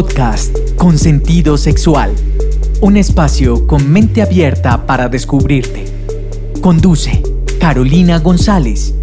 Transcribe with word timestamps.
Podcast 0.00 0.56
con 0.78 0.96
sentido 0.96 1.58
sexual. 1.58 2.14
Un 2.80 2.96
espacio 2.96 3.66
con 3.66 3.92
mente 3.92 4.22
abierta 4.22 4.86
para 4.86 5.10
descubrirte. 5.10 5.84
Conduce 6.62 7.22
Carolina 7.60 8.18
González. 8.18 8.94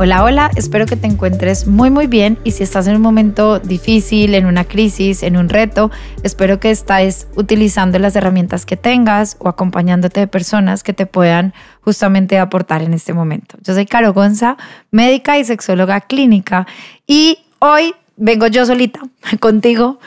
Hola, 0.00 0.24
hola, 0.24 0.50
espero 0.56 0.86
que 0.86 0.96
te 0.96 1.06
encuentres 1.06 1.68
muy 1.68 1.88
muy 1.88 2.08
bien 2.08 2.36
y 2.42 2.50
si 2.50 2.64
estás 2.64 2.88
en 2.88 2.96
un 2.96 3.02
momento 3.02 3.60
difícil, 3.60 4.34
en 4.34 4.46
una 4.46 4.64
crisis, 4.64 5.22
en 5.22 5.36
un 5.36 5.48
reto, 5.48 5.92
espero 6.24 6.58
que 6.58 6.72
estés 6.72 7.28
utilizando 7.36 8.00
las 8.00 8.16
herramientas 8.16 8.66
que 8.66 8.76
tengas 8.76 9.36
o 9.38 9.48
acompañándote 9.48 10.18
de 10.18 10.26
personas 10.26 10.82
que 10.82 10.94
te 10.94 11.06
puedan 11.06 11.54
justamente 11.80 12.40
aportar 12.40 12.82
en 12.82 12.92
este 12.92 13.12
momento. 13.12 13.56
Yo 13.62 13.74
soy 13.74 13.86
Caro 13.86 14.14
Gonza, 14.14 14.56
médica 14.90 15.38
y 15.38 15.44
sexóloga 15.44 16.00
clínica 16.00 16.66
y 17.06 17.38
hoy 17.60 17.94
vengo 18.20 18.46
yo 18.46 18.64
solita 18.66 19.00
contigo 19.40 19.98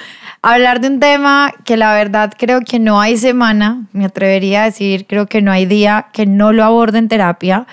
a 0.42 0.54
hablar 0.54 0.80
de 0.80 0.88
un 0.88 1.00
tema 1.00 1.52
que 1.66 1.76
la 1.78 1.94
verdad 1.94 2.34
creo 2.38 2.62
que 2.62 2.80
no 2.80 3.02
hay 3.02 3.18
semana, 3.18 3.88
me 3.92 4.06
atrevería 4.06 4.64
a 4.64 4.66
decir, 4.66 5.06
creo 5.08 5.26
que 5.26 5.42
no 5.42 5.52
hay 5.52 5.66
día 5.66 6.08
que 6.14 6.26
no 6.26 6.54
lo 6.54 6.64
aborde 6.64 7.00
en 7.00 7.08
terapia. 7.08 7.66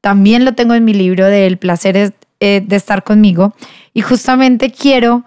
También 0.00 0.44
lo 0.44 0.52
tengo 0.52 0.74
en 0.74 0.84
mi 0.84 0.94
libro 0.94 1.26
de 1.26 1.46
El 1.46 1.58
placer 1.58 2.12
eh, 2.40 2.62
de 2.64 2.76
estar 2.76 3.02
conmigo 3.02 3.54
y 3.94 4.02
justamente 4.02 4.70
quiero 4.70 5.24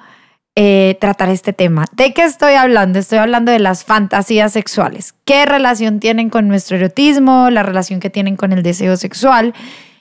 eh, 0.56 0.96
tratar 1.02 1.30
este 1.30 1.54
tema. 1.54 1.86
¿De 1.92 2.14
qué 2.14 2.24
estoy 2.24 2.54
hablando? 2.54 3.00
Estoy 3.00 3.18
hablando 3.18 3.52
de 3.52 3.60
las 3.60 3.84
fantasías 3.84 4.54
sexuales. 4.54 5.16
¿Qué 5.26 5.46
relación 5.46 6.00
tienen 6.00 6.30
con 6.30 6.48
nuestro 6.48 6.78
erotismo? 6.78 7.50
La 7.50 7.64
relación 7.64 8.00
que 8.00 8.10
tienen 8.10 8.36
con 8.36 8.54
el 8.54 8.62
deseo 8.62 8.96
sexual. 8.96 9.54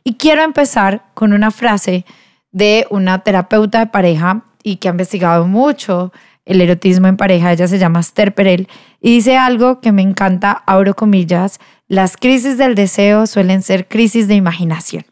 Y 0.04 0.14
quiero 0.14 0.42
empezar 0.42 1.02
con 1.14 1.32
una 1.32 1.50
frase 1.50 2.04
de 2.52 2.86
una 2.90 3.20
terapeuta 3.20 3.78
de 3.78 3.86
pareja 3.86 4.44
y 4.62 4.76
que 4.76 4.88
ha 4.88 4.92
investigado 4.92 5.46
mucho 5.46 6.12
el 6.44 6.60
erotismo 6.60 7.06
en 7.06 7.16
pareja, 7.16 7.52
ella 7.52 7.68
se 7.68 7.78
llama 7.78 8.00
Esther 8.00 8.34
Perel, 8.34 8.68
y 9.00 9.14
dice 9.14 9.36
algo 9.36 9.80
que 9.80 9.92
me 9.92 10.02
encanta, 10.02 10.62
abro 10.66 10.94
comillas, 10.94 11.60
las 11.86 12.16
crisis 12.16 12.58
del 12.58 12.74
deseo 12.74 13.26
suelen 13.26 13.62
ser 13.62 13.86
crisis 13.88 14.26
de 14.28 14.34
imaginación. 14.34 15.04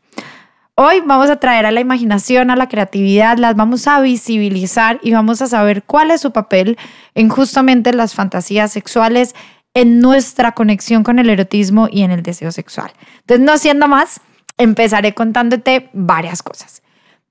Hoy 0.74 1.02
vamos 1.04 1.28
a 1.28 1.36
traer 1.40 1.66
a 1.66 1.72
la 1.72 1.80
imaginación, 1.80 2.50
a 2.50 2.56
la 2.56 2.68
creatividad, 2.68 3.36
las 3.36 3.56
vamos 3.56 3.88
a 3.88 4.00
visibilizar 4.00 5.00
y 5.02 5.12
vamos 5.12 5.42
a 5.42 5.48
saber 5.48 5.82
cuál 5.82 6.12
es 6.12 6.20
su 6.20 6.30
papel 6.30 6.78
en 7.14 7.28
justamente 7.28 7.92
las 7.92 8.14
fantasías 8.14 8.72
sexuales, 8.72 9.34
en 9.74 10.00
nuestra 10.00 10.52
conexión 10.52 11.02
con 11.02 11.18
el 11.18 11.30
erotismo 11.30 11.88
y 11.90 12.02
en 12.02 12.12
el 12.12 12.22
deseo 12.22 12.52
sexual. 12.52 12.92
Entonces, 13.20 13.44
no 13.44 13.58
siendo 13.58 13.88
más, 13.88 14.20
empezaré 14.56 15.14
contándote 15.14 15.90
varias 15.92 16.42
cosas. 16.42 16.82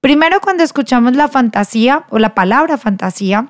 Primero, 0.07 0.39
cuando 0.39 0.63
escuchamos 0.63 1.17
la 1.17 1.27
fantasía 1.27 2.05
o 2.09 2.17
la 2.17 2.33
palabra 2.33 2.77
fantasía, 2.77 3.49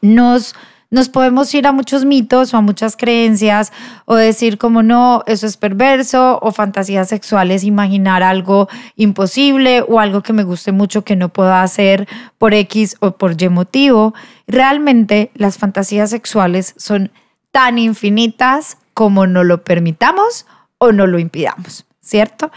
nos, 0.00 0.54
nos 0.88 1.08
podemos 1.08 1.52
ir 1.52 1.66
a 1.66 1.72
muchos 1.72 2.04
mitos 2.04 2.54
o 2.54 2.58
a 2.58 2.60
muchas 2.60 2.96
creencias 2.96 3.72
o 4.04 4.14
decir 4.14 4.56
como 4.56 4.84
no, 4.84 5.24
eso 5.26 5.48
es 5.48 5.56
perverso 5.56 6.38
o 6.42 6.52
fantasías 6.52 7.08
sexuales, 7.08 7.64
imaginar 7.64 8.22
algo 8.22 8.68
imposible 8.94 9.82
o 9.88 9.98
algo 9.98 10.22
que 10.22 10.32
me 10.32 10.44
guste 10.44 10.70
mucho 10.70 11.02
que 11.02 11.16
no 11.16 11.28
pueda 11.28 11.60
hacer 11.60 12.06
por 12.38 12.54
X 12.54 12.96
o 13.00 13.16
por 13.16 13.42
Y 13.42 13.48
motivo. 13.48 14.14
Realmente 14.46 15.32
las 15.34 15.58
fantasías 15.58 16.10
sexuales 16.10 16.72
son 16.76 17.10
tan 17.50 17.78
infinitas 17.78 18.78
como 18.94 19.26
no 19.26 19.42
lo 19.42 19.64
permitamos 19.64 20.46
o 20.78 20.92
no 20.92 21.08
lo 21.08 21.18
impidamos, 21.18 21.84
¿cierto? 22.00 22.52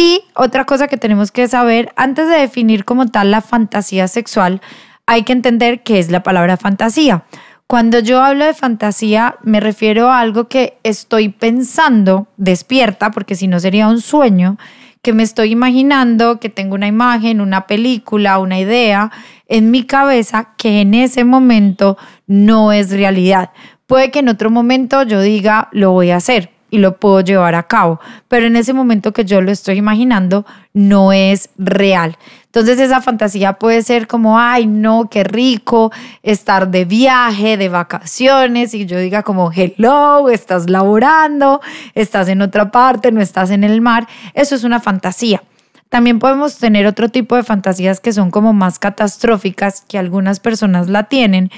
Y 0.00 0.22
otra 0.36 0.64
cosa 0.64 0.86
que 0.86 0.96
tenemos 0.96 1.32
que 1.32 1.48
saber, 1.48 1.92
antes 1.96 2.28
de 2.28 2.36
definir 2.36 2.84
como 2.84 3.06
tal 3.06 3.32
la 3.32 3.40
fantasía 3.40 4.06
sexual, 4.06 4.60
hay 5.06 5.24
que 5.24 5.32
entender 5.32 5.82
qué 5.82 5.98
es 5.98 6.08
la 6.08 6.22
palabra 6.22 6.56
fantasía. 6.56 7.24
Cuando 7.66 7.98
yo 7.98 8.22
hablo 8.22 8.44
de 8.44 8.54
fantasía, 8.54 9.38
me 9.42 9.58
refiero 9.58 10.08
a 10.08 10.20
algo 10.20 10.46
que 10.46 10.78
estoy 10.84 11.30
pensando 11.30 12.28
despierta, 12.36 13.10
porque 13.10 13.34
si 13.34 13.48
no 13.48 13.58
sería 13.58 13.88
un 13.88 14.00
sueño, 14.00 14.56
que 15.02 15.12
me 15.12 15.24
estoy 15.24 15.50
imaginando, 15.50 16.38
que 16.38 16.48
tengo 16.48 16.76
una 16.76 16.86
imagen, 16.86 17.40
una 17.40 17.66
película, 17.66 18.38
una 18.38 18.60
idea 18.60 19.10
en 19.48 19.72
mi 19.72 19.82
cabeza 19.82 20.50
que 20.56 20.80
en 20.80 20.94
ese 20.94 21.24
momento 21.24 21.98
no 22.28 22.70
es 22.70 22.92
realidad. 22.92 23.50
Puede 23.88 24.12
que 24.12 24.20
en 24.20 24.28
otro 24.28 24.48
momento 24.48 25.02
yo 25.02 25.20
diga, 25.20 25.68
lo 25.72 25.90
voy 25.90 26.12
a 26.12 26.18
hacer, 26.18 26.52
y 26.70 26.78
lo 26.78 26.96
puedo 26.96 27.20
llevar 27.20 27.54
a 27.54 27.64
cabo, 27.64 28.00
pero 28.28 28.46
en 28.46 28.56
ese 28.56 28.72
momento 28.72 29.12
que 29.12 29.24
yo 29.24 29.40
lo 29.40 29.50
estoy 29.50 29.76
imaginando 29.76 30.44
no 30.72 31.12
es 31.12 31.50
real. 31.56 32.16
Entonces 32.46 32.80
esa 32.80 33.00
fantasía 33.00 33.54
puede 33.54 33.82
ser 33.82 34.06
como, 34.06 34.38
ay, 34.38 34.66
no, 34.66 35.08
qué 35.10 35.22
rico 35.22 35.92
estar 36.22 36.70
de 36.70 36.84
viaje, 36.84 37.56
de 37.56 37.68
vacaciones, 37.68 38.74
y 38.74 38.86
yo 38.86 38.98
diga 38.98 39.22
como, 39.22 39.52
hello, 39.52 40.28
estás 40.28 40.68
laborando, 40.68 41.60
estás 41.94 42.28
en 42.28 42.42
otra 42.42 42.70
parte, 42.70 43.12
no 43.12 43.20
estás 43.20 43.50
en 43.50 43.64
el 43.64 43.80
mar. 43.80 44.08
Eso 44.34 44.54
es 44.54 44.64
una 44.64 44.80
fantasía. 44.80 45.42
También 45.88 46.18
podemos 46.18 46.58
tener 46.58 46.86
otro 46.86 47.08
tipo 47.08 47.36
de 47.36 47.42
fantasías 47.42 48.00
que 48.00 48.12
son 48.12 48.30
como 48.30 48.52
más 48.52 48.78
catastróficas, 48.78 49.82
que 49.88 49.98
algunas 49.98 50.38
personas 50.40 50.88
la 50.88 51.04
tienen, 51.04 51.50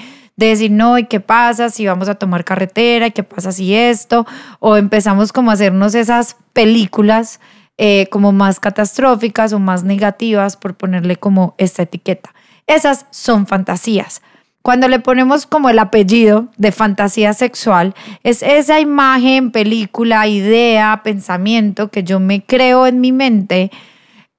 de 0.45 0.51
decir, 0.51 0.71
no, 0.71 0.97
¿y 0.97 1.05
qué 1.05 1.19
pasa 1.19 1.69
si 1.69 1.85
vamos 1.85 2.09
a 2.09 2.15
tomar 2.15 2.43
carretera? 2.43 3.07
¿Y 3.07 3.11
qué 3.11 3.23
pasa 3.23 3.51
si 3.51 3.73
esto? 3.73 4.25
O 4.59 4.77
empezamos 4.77 5.31
como 5.31 5.51
a 5.51 5.53
hacernos 5.53 5.95
esas 5.95 6.35
películas 6.53 7.39
eh, 7.77 8.07
como 8.11 8.31
más 8.31 8.59
catastróficas 8.59 9.53
o 9.53 9.59
más 9.59 9.83
negativas 9.83 10.57
por 10.57 10.75
ponerle 10.75 11.15
como 11.15 11.55
esta 11.57 11.83
etiqueta. 11.83 12.33
Esas 12.67 13.05
son 13.11 13.47
fantasías. 13.47 14.21
Cuando 14.61 14.87
le 14.87 14.99
ponemos 14.99 15.47
como 15.47 15.69
el 15.69 15.79
apellido 15.79 16.49
de 16.57 16.71
fantasía 16.71 17.33
sexual, 17.33 17.95
es 18.23 18.43
esa 18.43 18.79
imagen, 18.79 19.51
película, 19.51 20.27
idea, 20.27 21.01
pensamiento 21.03 21.89
que 21.89 22.03
yo 22.03 22.19
me 22.19 22.43
creo 22.43 22.85
en 22.85 23.01
mi 23.01 23.11
mente 23.11 23.71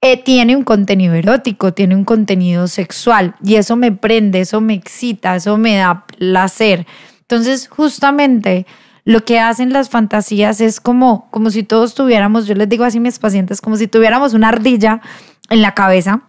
eh, 0.04 0.16
tiene 0.20 0.56
un 0.56 0.64
contenido 0.64 1.14
erótico, 1.14 1.72
tiene 1.72 1.94
un 1.94 2.04
contenido 2.04 2.66
sexual 2.66 3.36
y 3.42 3.54
eso 3.54 3.76
me 3.76 3.92
prende, 3.92 4.40
eso 4.40 4.60
me 4.60 4.74
excita, 4.74 5.36
eso 5.36 5.56
me 5.56 5.76
da 5.76 6.04
placer. 6.06 6.86
Entonces, 7.20 7.68
justamente 7.68 8.66
lo 9.04 9.24
que 9.24 9.38
hacen 9.38 9.72
las 9.72 9.90
fantasías 9.90 10.60
es 10.60 10.80
como, 10.80 11.28
como 11.30 11.50
si 11.50 11.62
todos 11.62 11.94
tuviéramos, 11.94 12.46
yo 12.48 12.54
les 12.56 12.68
digo 12.68 12.84
así 12.84 12.98
a 12.98 13.00
mis 13.00 13.20
pacientes, 13.20 13.60
como 13.60 13.76
si 13.76 13.86
tuviéramos 13.86 14.34
una 14.34 14.48
ardilla 14.48 15.00
en 15.50 15.62
la 15.62 15.74
cabeza. 15.74 16.22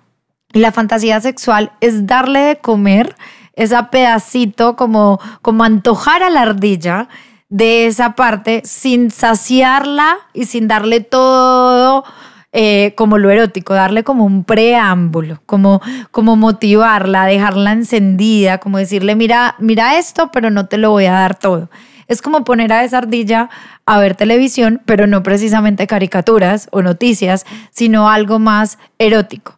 Y 0.53 0.59
la 0.59 0.71
fantasía 0.71 1.19
sexual 1.19 1.71
es 1.81 2.05
darle 2.05 2.41
de 2.41 2.57
comer 2.57 3.15
esa 3.55 3.89
pedacito, 3.89 4.75
como, 4.75 5.19
como 5.41 5.63
antojar 5.63 6.21
a 6.21 6.29
la 6.29 6.43
ardilla 6.43 7.09
de 7.49 7.87
esa 7.87 8.13
parte 8.13 8.61
sin 8.65 9.09
saciarla 9.09 10.17
y 10.31 10.45
sin 10.45 10.67
darle 10.67 11.01
todo 11.01 12.03
eh, 12.53 12.93
como 12.95 13.17
lo 13.17 13.31
erótico, 13.31 13.73
darle 13.73 14.03
como 14.03 14.25
un 14.25 14.43
preámbulo, 14.43 15.41
como, 15.47 15.81
como 16.11 16.35
motivarla, 16.35 17.25
dejarla 17.25 17.71
encendida, 17.71 18.59
como 18.59 18.77
decirle, 18.77 19.15
mira, 19.15 19.55
mira 19.57 19.97
esto, 19.97 20.29
pero 20.31 20.51
no 20.51 20.67
te 20.67 20.77
lo 20.77 20.91
voy 20.91 21.05
a 21.05 21.13
dar 21.13 21.37
todo. 21.37 21.69
Es 22.07 22.21
como 22.21 22.43
poner 22.43 22.71
a 22.71 22.83
esa 22.83 22.99
ardilla 22.99 23.49
a 23.87 23.97
ver 23.97 24.15
televisión, 24.15 24.81
pero 24.85 25.07
no 25.07 25.23
precisamente 25.23 25.87
caricaturas 25.87 26.67
o 26.71 26.83
noticias, 26.83 27.45
sino 27.71 28.07
algo 28.07 28.37
más 28.37 28.77
erótico. 28.99 29.57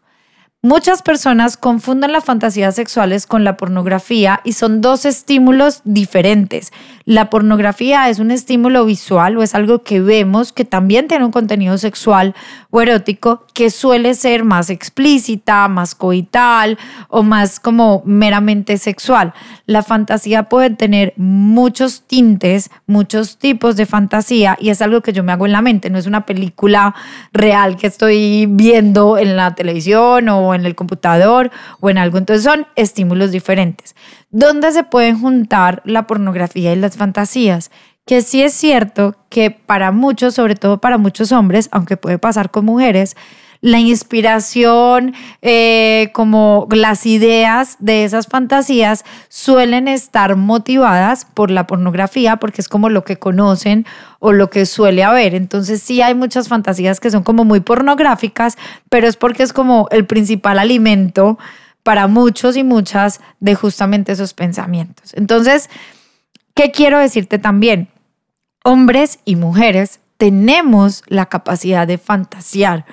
Muchas 0.61 1.03
personas 1.03 1.57
confunden 1.57 2.11
las 2.11 2.23
fantasías 2.23 2.73
sexuales 2.73 3.27
con 3.27 3.43
la 3.43 3.55
pornografía 3.55 4.41
y 4.43 4.53
son 4.53 4.81
dos 4.81 5.05
estímulos 5.05 5.81
diferentes. 5.83 6.73
La 7.07 7.29
pornografía 7.29 8.09
es 8.09 8.17
un 8.17 8.31
estímulo 8.31 8.83
visual 8.83 9.37
o 9.37 9.43
es 9.43 9.53
algo 9.53 9.83
que 9.83 10.01
vemos 10.01 10.51
que 10.51 10.65
también 10.65 11.07
tiene 11.07 11.23
un 11.23 11.31
contenido 11.31 11.77
sexual 11.77 12.33
o 12.71 12.81
erótico 12.81 13.45
que 13.53 13.69
suele 13.69 14.15
ser 14.15 14.43
más 14.43 14.71
explícita, 14.71 15.67
más 15.67 15.93
coital 15.93 16.79
o 17.09 17.21
más 17.21 17.59
como 17.59 18.01
meramente 18.05 18.79
sexual. 18.79 19.35
La 19.67 19.83
fantasía 19.83 20.49
puede 20.49 20.71
tener 20.71 21.13
muchos 21.15 22.01
tintes, 22.07 22.71
muchos 22.87 23.37
tipos 23.37 23.75
de 23.75 23.85
fantasía 23.85 24.57
y 24.59 24.71
es 24.71 24.81
algo 24.81 25.01
que 25.01 25.13
yo 25.13 25.23
me 25.23 25.31
hago 25.31 25.45
en 25.45 25.51
la 25.51 25.61
mente, 25.61 25.91
no 25.91 25.99
es 25.99 26.07
una 26.07 26.25
película 26.25 26.95
real 27.33 27.77
que 27.77 27.85
estoy 27.85 28.47
viendo 28.49 29.19
en 29.19 29.37
la 29.37 29.53
televisión 29.53 30.27
o 30.29 30.55
en 30.55 30.65
el 30.65 30.73
computador 30.73 31.51
o 31.81 31.91
en 31.91 31.99
algo. 31.99 32.17
Entonces 32.17 32.43
son 32.43 32.65
estímulos 32.75 33.29
diferentes. 33.29 33.93
¿Dónde 34.31 34.71
se 34.71 34.83
pueden 34.83 35.19
juntar 35.19 35.81
la 35.85 36.07
pornografía 36.07 36.73
y 36.73 36.75
las 36.75 36.97
fantasías? 36.97 37.71
Que 38.05 38.21
sí 38.21 38.41
es 38.41 38.53
cierto 38.53 39.15
que 39.29 39.51
para 39.51 39.91
muchos, 39.91 40.35
sobre 40.35 40.55
todo 40.55 40.79
para 40.79 40.97
muchos 40.97 41.31
hombres, 41.31 41.69
aunque 41.71 41.97
puede 41.97 42.19
pasar 42.19 42.51
con 42.51 42.65
mujeres, 42.65 43.15
la 43.61 43.79
inspiración, 43.79 45.15
eh, 45.41 46.11
como 46.13 46.67
las 46.71 47.07
ideas 47.07 47.77
de 47.79 48.03
esas 48.03 48.27
fantasías 48.27 49.03
suelen 49.27 49.87
estar 49.87 50.35
motivadas 50.35 51.25
por 51.25 51.49
la 51.49 51.65
pornografía, 51.65 52.35
porque 52.37 52.61
es 52.61 52.69
como 52.69 52.89
lo 52.89 53.03
que 53.03 53.17
conocen 53.17 53.87
o 54.19 54.33
lo 54.33 54.51
que 54.51 54.67
suele 54.67 55.03
haber. 55.03 55.33
Entonces 55.33 55.81
sí 55.81 56.01
hay 56.03 56.13
muchas 56.13 56.47
fantasías 56.47 56.99
que 56.99 57.09
son 57.09 57.23
como 57.23 57.43
muy 57.43 57.59
pornográficas, 57.59 58.55
pero 58.89 59.07
es 59.07 59.15
porque 59.15 59.41
es 59.41 59.51
como 59.51 59.87
el 59.89 60.05
principal 60.05 60.59
alimento 60.59 61.39
para 61.85 62.07
muchos 62.07 62.57
y 62.57 62.63
muchas 62.63 63.21
de 63.39 63.53
justamente 63.53 64.11
esos 64.11 64.33
pensamientos. 64.33 65.13
Entonces, 65.13 65.69
¿qué 66.55 66.71
quiero 66.71 66.97
decirte 66.97 67.37
también? 67.37 67.89
Hombres 68.63 69.19
y 69.23 69.35
mujeres 69.35 69.99
tenemos 70.17 71.03
la 71.05 71.27
capacidad 71.27 71.85
de 71.85 71.99
fantasear 71.99 72.85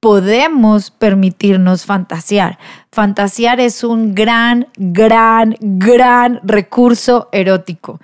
podemos 0.00 0.90
permitirnos 0.90 1.84
fantasear. 1.84 2.58
Fantasear 2.92 3.60
es 3.60 3.82
un 3.82 4.14
gran, 4.14 4.68
gran, 4.76 5.56
gran 5.60 6.40
recurso 6.44 7.28
erótico. 7.32 8.00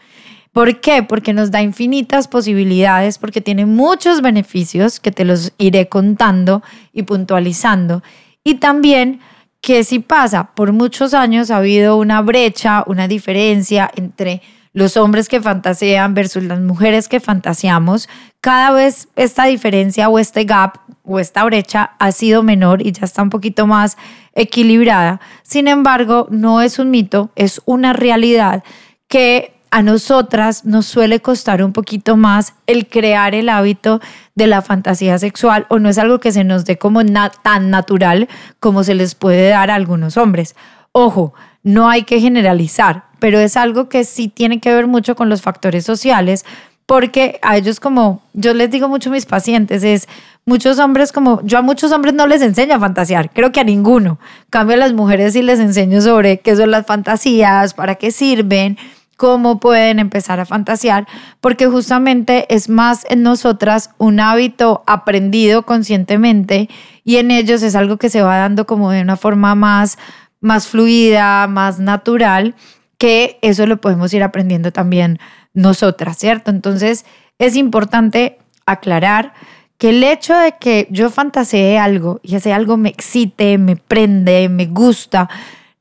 ¿Por 0.52 0.80
qué? 0.80 1.02
Porque 1.02 1.32
nos 1.32 1.50
da 1.50 1.62
infinitas 1.62 2.28
posibilidades, 2.28 3.18
porque 3.18 3.40
tiene 3.40 3.66
muchos 3.66 4.22
beneficios 4.22 5.00
que 5.00 5.10
te 5.10 5.24
los 5.24 5.52
iré 5.58 5.88
contando 5.88 6.62
y 6.92 7.02
puntualizando. 7.02 8.02
Y 8.44 8.56
también 8.56 9.20
que 9.64 9.82
si 9.82 9.98
pasa, 9.98 10.50
por 10.54 10.74
muchos 10.74 11.14
años 11.14 11.50
ha 11.50 11.56
habido 11.56 11.96
una 11.96 12.20
brecha, 12.20 12.84
una 12.86 13.08
diferencia 13.08 13.90
entre 13.96 14.42
los 14.74 14.98
hombres 14.98 15.26
que 15.26 15.40
fantasean 15.40 16.12
versus 16.12 16.42
las 16.42 16.60
mujeres 16.60 17.08
que 17.08 17.18
fantaseamos, 17.18 18.10
cada 18.42 18.72
vez 18.72 19.08
esta 19.16 19.46
diferencia 19.46 20.10
o 20.10 20.18
este 20.18 20.44
gap 20.44 20.76
o 21.02 21.18
esta 21.18 21.42
brecha 21.44 21.92
ha 21.98 22.12
sido 22.12 22.42
menor 22.42 22.86
y 22.86 22.92
ya 22.92 23.06
está 23.06 23.22
un 23.22 23.30
poquito 23.30 23.66
más 23.66 23.96
equilibrada. 24.34 25.18
Sin 25.42 25.66
embargo, 25.66 26.26
no 26.30 26.60
es 26.60 26.78
un 26.78 26.90
mito, 26.90 27.30
es 27.34 27.62
una 27.64 27.94
realidad 27.94 28.64
que 29.08 29.53
a 29.74 29.82
nosotras 29.82 30.64
nos 30.64 30.86
suele 30.86 31.18
costar 31.18 31.60
un 31.60 31.72
poquito 31.72 32.16
más 32.16 32.54
el 32.68 32.86
crear 32.86 33.34
el 33.34 33.48
hábito 33.48 34.00
de 34.36 34.46
la 34.46 34.62
fantasía 34.62 35.18
sexual 35.18 35.66
o 35.68 35.80
no 35.80 35.88
es 35.88 35.98
algo 35.98 36.20
que 36.20 36.30
se 36.30 36.44
nos 36.44 36.64
dé 36.64 36.78
como 36.78 37.00
tan 37.42 37.70
natural 37.70 38.28
como 38.60 38.84
se 38.84 38.94
les 38.94 39.16
puede 39.16 39.48
dar 39.48 39.72
a 39.72 39.74
algunos 39.74 40.16
hombres. 40.16 40.54
Ojo, 40.92 41.34
no 41.64 41.88
hay 41.88 42.04
que 42.04 42.20
generalizar, 42.20 43.06
pero 43.18 43.40
es 43.40 43.56
algo 43.56 43.88
que 43.88 44.04
sí 44.04 44.28
tiene 44.28 44.60
que 44.60 44.72
ver 44.72 44.86
mucho 44.86 45.16
con 45.16 45.28
los 45.28 45.42
factores 45.42 45.84
sociales, 45.84 46.44
porque 46.86 47.40
a 47.42 47.56
ellos 47.56 47.80
como, 47.80 48.22
yo 48.32 48.54
les 48.54 48.70
digo 48.70 48.88
mucho 48.88 49.10
a 49.10 49.14
mis 49.14 49.26
pacientes, 49.26 49.82
es 49.82 50.06
muchos 50.46 50.78
hombres 50.78 51.10
como, 51.10 51.42
yo 51.42 51.58
a 51.58 51.62
muchos 51.62 51.90
hombres 51.90 52.14
no 52.14 52.28
les 52.28 52.42
enseño 52.42 52.76
a 52.76 52.78
fantasear, 52.78 53.30
creo 53.32 53.50
que 53.50 53.58
a 53.58 53.64
ninguno. 53.64 54.20
Cambio 54.50 54.76
a 54.76 54.78
las 54.78 54.92
mujeres 54.92 55.32
sí 55.32 55.42
les 55.42 55.58
enseño 55.58 56.00
sobre 56.00 56.38
qué 56.38 56.54
son 56.54 56.70
las 56.70 56.86
fantasías, 56.86 57.74
para 57.74 57.96
qué 57.96 58.12
sirven, 58.12 58.78
cómo 59.24 59.58
pueden 59.58 60.00
empezar 60.00 60.38
a 60.38 60.44
fantasear, 60.44 61.06
porque 61.40 61.66
justamente 61.66 62.44
es 62.54 62.68
más 62.68 63.06
en 63.08 63.22
nosotras 63.22 63.88
un 63.96 64.20
hábito 64.20 64.84
aprendido 64.86 65.64
conscientemente 65.64 66.68
y 67.04 67.16
en 67.16 67.30
ellos 67.30 67.62
es 67.62 67.74
algo 67.74 67.96
que 67.96 68.10
se 68.10 68.20
va 68.20 68.36
dando 68.36 68.66
como 68.66 68.90
de 68.90 69.00
una 69.00 69.16
forma 69.16 69.54
más 69.54 69.96
más 70.42 70.66
fluida, 70.66 71.46
más 71.46 71.78
natural, 71.78 72.54
que 72.98 73.38
eso 73.40 73.64
lo 73.64 73.80
podemos 73.80 74.12
ir 74.12 74.22
aprendiendo 74.22 74.72
también 74.72 75.18
nosotras, 75.54 76.18
¿cierto? 76.18 76.50
Entonces 76.50 77.06
es 77.38 77.56
importante 77.56 78.36
aclarar 78.66 79.32
que 79.78 79.88
el 79.88 80.04
hecho 80.04 80.36
de 80.36 80.52
que 80.60 80.86
yo 80.90 81.08
fantasee 81.08 81.78
algo 81.78 82.20
y 82.22 82.34
ese 82.34 82.52
algo 82.52 82.76
me 82.76 82.90
excite, 82.90 83.56
me 83.56 83.76
prende, 83.76 84.50
me 84.50 84.66
gusta, 84.66 85.30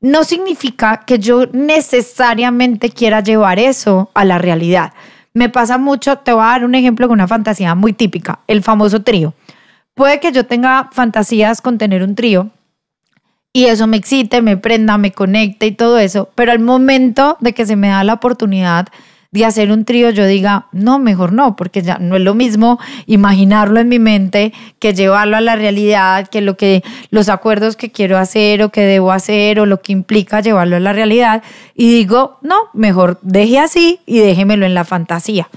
no 0.04 0.22
significa 0.22 0.98
que 1.06 1.18
yo 1.18 1.46
necesariamente 1.52 2.90
quiera 2.90 3.22
llevar 3.22 3.58
eso 3.58 4.10
a 4.12 4.26
la 4.26 4.36
realidad. 4.36 4.92
Me 5.32 5.48
pasa 5.48 5.78
mucho, 5.78 6.18
te 6.18 6.30
voy 6.34 6.42
a 6.42 6.48
dar 6.48 6.66
un 6.66 6.74
ejemplo 6.74 7.08
con 7.08 7.14
una 7.14 7.26
fantasía 7.26 7.74
muy 7.74 7.94
típica, 7.94 8.40
el 8.46 8.62
famoso 8.62 9.00
trío. 9.00 9.32
Puede 9.94 10.20
que 10.20 10.30
yo 10.30 10.44
tenga 10.44 10.90
fantasías 10.92 11.62
con 11.62 11.78
tener 11.78 12.02
un 12.02 12.14
trío, 12.16 12.50
y 13.54 13.64
eso 13.64 13.86
me 13.86 13.96
excite, 13.96 14.42
me 14.42 14.58
prenda, 14.58 14.98
me 14.98 15.12
conecte 15.12 15.64
y 15.64 15.72
todo 15.72 15.98
eso, 15.98 16.28
pero 16.34 16.52
al 16.52 16.58
momento 16.58 17.38
de 17.40 17.54
que 17.54 17.64
se 17.64 17.74
me 17.74 17.88
da 17.88 18.04
la 18.04 18.12
oportunidad 18.12 18.88
de 19.34 19.44
hacer 19.44 19.72
un 19.72 19.84
trío, 19.84 20.10
yo 20.10 20.26
diga, 20.26 20.66
no, 20.70 21.00
mejor 21.00 21.32
no, 21.32 21.56
porque 21.56 21.82
ya 21.82 21.98
no 21.98 22.14
es 22.14 22.22
lo 22.22 22.34
mismo 22.34 22.78
imaginarlo 23.06 23.80
en 23.80 23.88
mi 23.88 23.98
mente 23.98 24.52
que 24.78 24.94
llevarlo 24.94 25.36
a 25.36 25.40
la 25.40 25.56
realidad, 25.56 26.28
que 26.28 26.40
lo 26.40 26.56
que 26.56 26.84
los 27.10 27.28
acuerdos 27.28 27.74
que 27.74 27.90
quiero 27.90 28.16
hacer 28.16 28.62
o 28.62 28.70
que 28.70 28.82
debo 28.82 29.10
hacer 29.10 29.58
o 29.58 29.66
lo 29.66 29.82
que 29.82 29.92
implica 29.92 30.40
llevarlo 30.40 30.76
a 30.76 30.80
la 30.80 30.92
realidad 30.92 31.42
y 31.74 31.92
digo, 31.92 32.38
no, 32.42 32.56
mejor 32.74 33.18
deje 33.22 33.58
así 33.58 33.98
y 34.06 34.20
déjemelo 34.20 34.66
en 34.66 34.74
la 34.74 34.84
fantasía. 34.84 35.48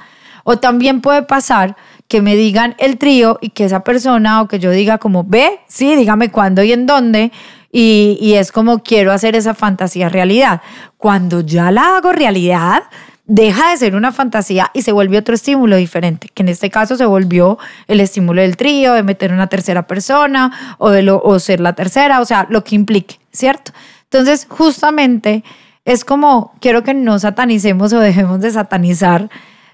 O 0.44 0.57
también 0.57 1.01
puede 1.01 1.21
pasar 1.21 1.75
que 2.07 2.21
me 2.21 2.35
digan 2.35 2.75
el 2.80 2.97
trío 2.97 3.38
y 3.41 3.50
que 3.50 3.65
esa 3.65 3.83
persona 3.83 4.41
o 4.41 4.47
que 4.47 4.59
yo 4.59 4.71
diga 4.71 4.97
como, 4.97 5.23
ve, 5.23 5.59
sí, 5.68 5.95
dígame 5.95 6.31
cuándo 6.31 6.63
y 6.63 6.71
en 6.71 6.88
dónde, 6.88 7.31
y, 7.71 8.33
es 8.33 8.51
como 8.51 8.81
quiero 8.81 9.12
hacer 9.12 9.35
esa 9.35 9.53
fantasía 9.53 10.09
realidad. 10.09 10.62
Cuando 10.97 11.41
ya 11.41 11.69
la 11.69 11.97
hago 11.97 12.12
realidad, 12.12 12.83
deja 13.27 13.71
de 13.71 13.77
ser 13.77 13.95
una 13.95 14.12
fantasía 14.12 14.71
y 14.74 14.81
se 14.81 14.94
vuelve 14.94 15.18
otro 15.18 15.35
estímulo 15.35 15.75
diferente, 15.75 16.29
que 16.33 16.44
en 16.44 16.50
este 16.50 16.69
caso 16.69 16.95
se 16.95 17.06
volvió 17.06 17.59
el 17.88 18.00
estímulo 18.00 18.41
del 18.41 18.57
trío, 18.57 18.94
de 18.94 19.03
meter 19.03 19.33
una 19.33 19.47
tercera 19.47 19.85
persona 19.85 20.75
o 20.77 20.89
de 20.89 21.03
lo, 21.03 21.21
o 21.21 21.38
ser 21.39 21.59
la 21.59 21.74
tercera, 21.74 22.21
o 22.21 22.25
sea, 22.25 22.47
lo 22.50 22.63
que 22.63 22.75
implique, 22.75 23.19
¿cierto? 23.31 23.74
Entonces, 24.06 24.47
justamente 24.50 25.44
es 25.83 26.06
como 26.06 26.53
quiero 26.62 26.83
que 26.83 26.94
no 26.94 27.19
satanicemos 27.19 27.91
o 27.94 28.00
dejemos 28.00 28.39
de 28.39 28.51
satanizar 28.51 29.30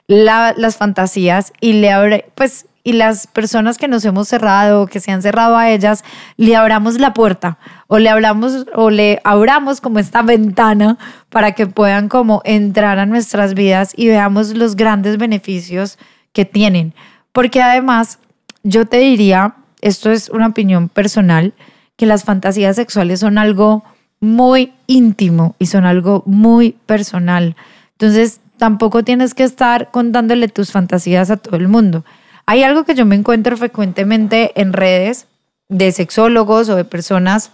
las 0.07 0.77
fantasías 0.77 1.53
y 1.61 1.73
le 1.73 1.91
abre, 1.91 2.25
pues 2.35 2.65
y 2.83 2.93
las 2.93 3.27
personas 3.27 3.77
que 3.77 3.87
nos 3.87 4.03
hemos 4.03 4.27
cerrado, 4.27 4.87
que 4.87 4.99
se 4.99 5.11
han 5.11 5.21
cerrado 5.21 5.57
a 5.57 5.69
ellas, 5.69 6.03
le 6.35 6.55
abramos 6.55 6.99
la 6.99 7.13
puerta 7.13 7.57
o 7.87 7.97
le 7.97 8.09
hablamos 8.09 8.65
o 8.75 8.89
le 8.89 9.21
abramos 9.23 9.79
como 9.79 9.99
esta 9.99 10.21
ventana 10.21 10.97
para 11.29 11.53
que 11.53 11.65
puedan 11.65 12.09
como 12.09 12.41
entrar 12.43 12.99
a 12.99 13.05
nuestras 13.05 13.53
vidas 13.53 13.93
y 13.95 14.07
veamos 14.07 14.53
los 14.53 14.75
grandes 14.75 15.17
beneficios 15.17 15.97
que 16.33 16.43
tienen. 16.43 16.93
Porque 17.31 17.61
además, 17.61 18.19
yo 18.63 18.85
te 18.85 18.97
diría, 18.97 19.55
esto 19.81 20.11
es 20.11 20.29
una 20.29 20.47
opinión 20.47 20.89
personal, 20.89 21.53
que 21.95 22.05
las 22.05 22.23
fantasías 22.25 22.75
sexuales 22.75 23.21
son 23.21 23.37
algo 23.37 23.83
muy 24.19 24.73
íntimo 24.87 25.55
y 25.59 25.67
son 25.67 25.85
algo 25.85 26.23
muy 26.25 26.75
personal. 26.85 27.55
Entonces, 27.93 28.41
tampoco 28.57 29.03
tienes 29.03 29.33
que 29.33 29.43
estar 29.43 29.91
contándole 29.91 30.47
tus 30.47 30.71
fantasías 30.71 31.29
a 31.31 31.37
todo 31.37 31.55
el 31.55 31.67
mundo. 31.67 32.03
Hay 32.45 32.63
algo 32.63 32.83
que 32.83 32.95
yo 32.95 33.05
me 33.05 33.15
encuentro 33.15 33.55
frecuentemente 33.57 34.59
en 34.59 34.73
redes 34.73 35.27
de 35.69 35.91
sexólogos 35.91 36.69
o 36.69 36.75
de 36.75 36.85
personas 36.85 37.51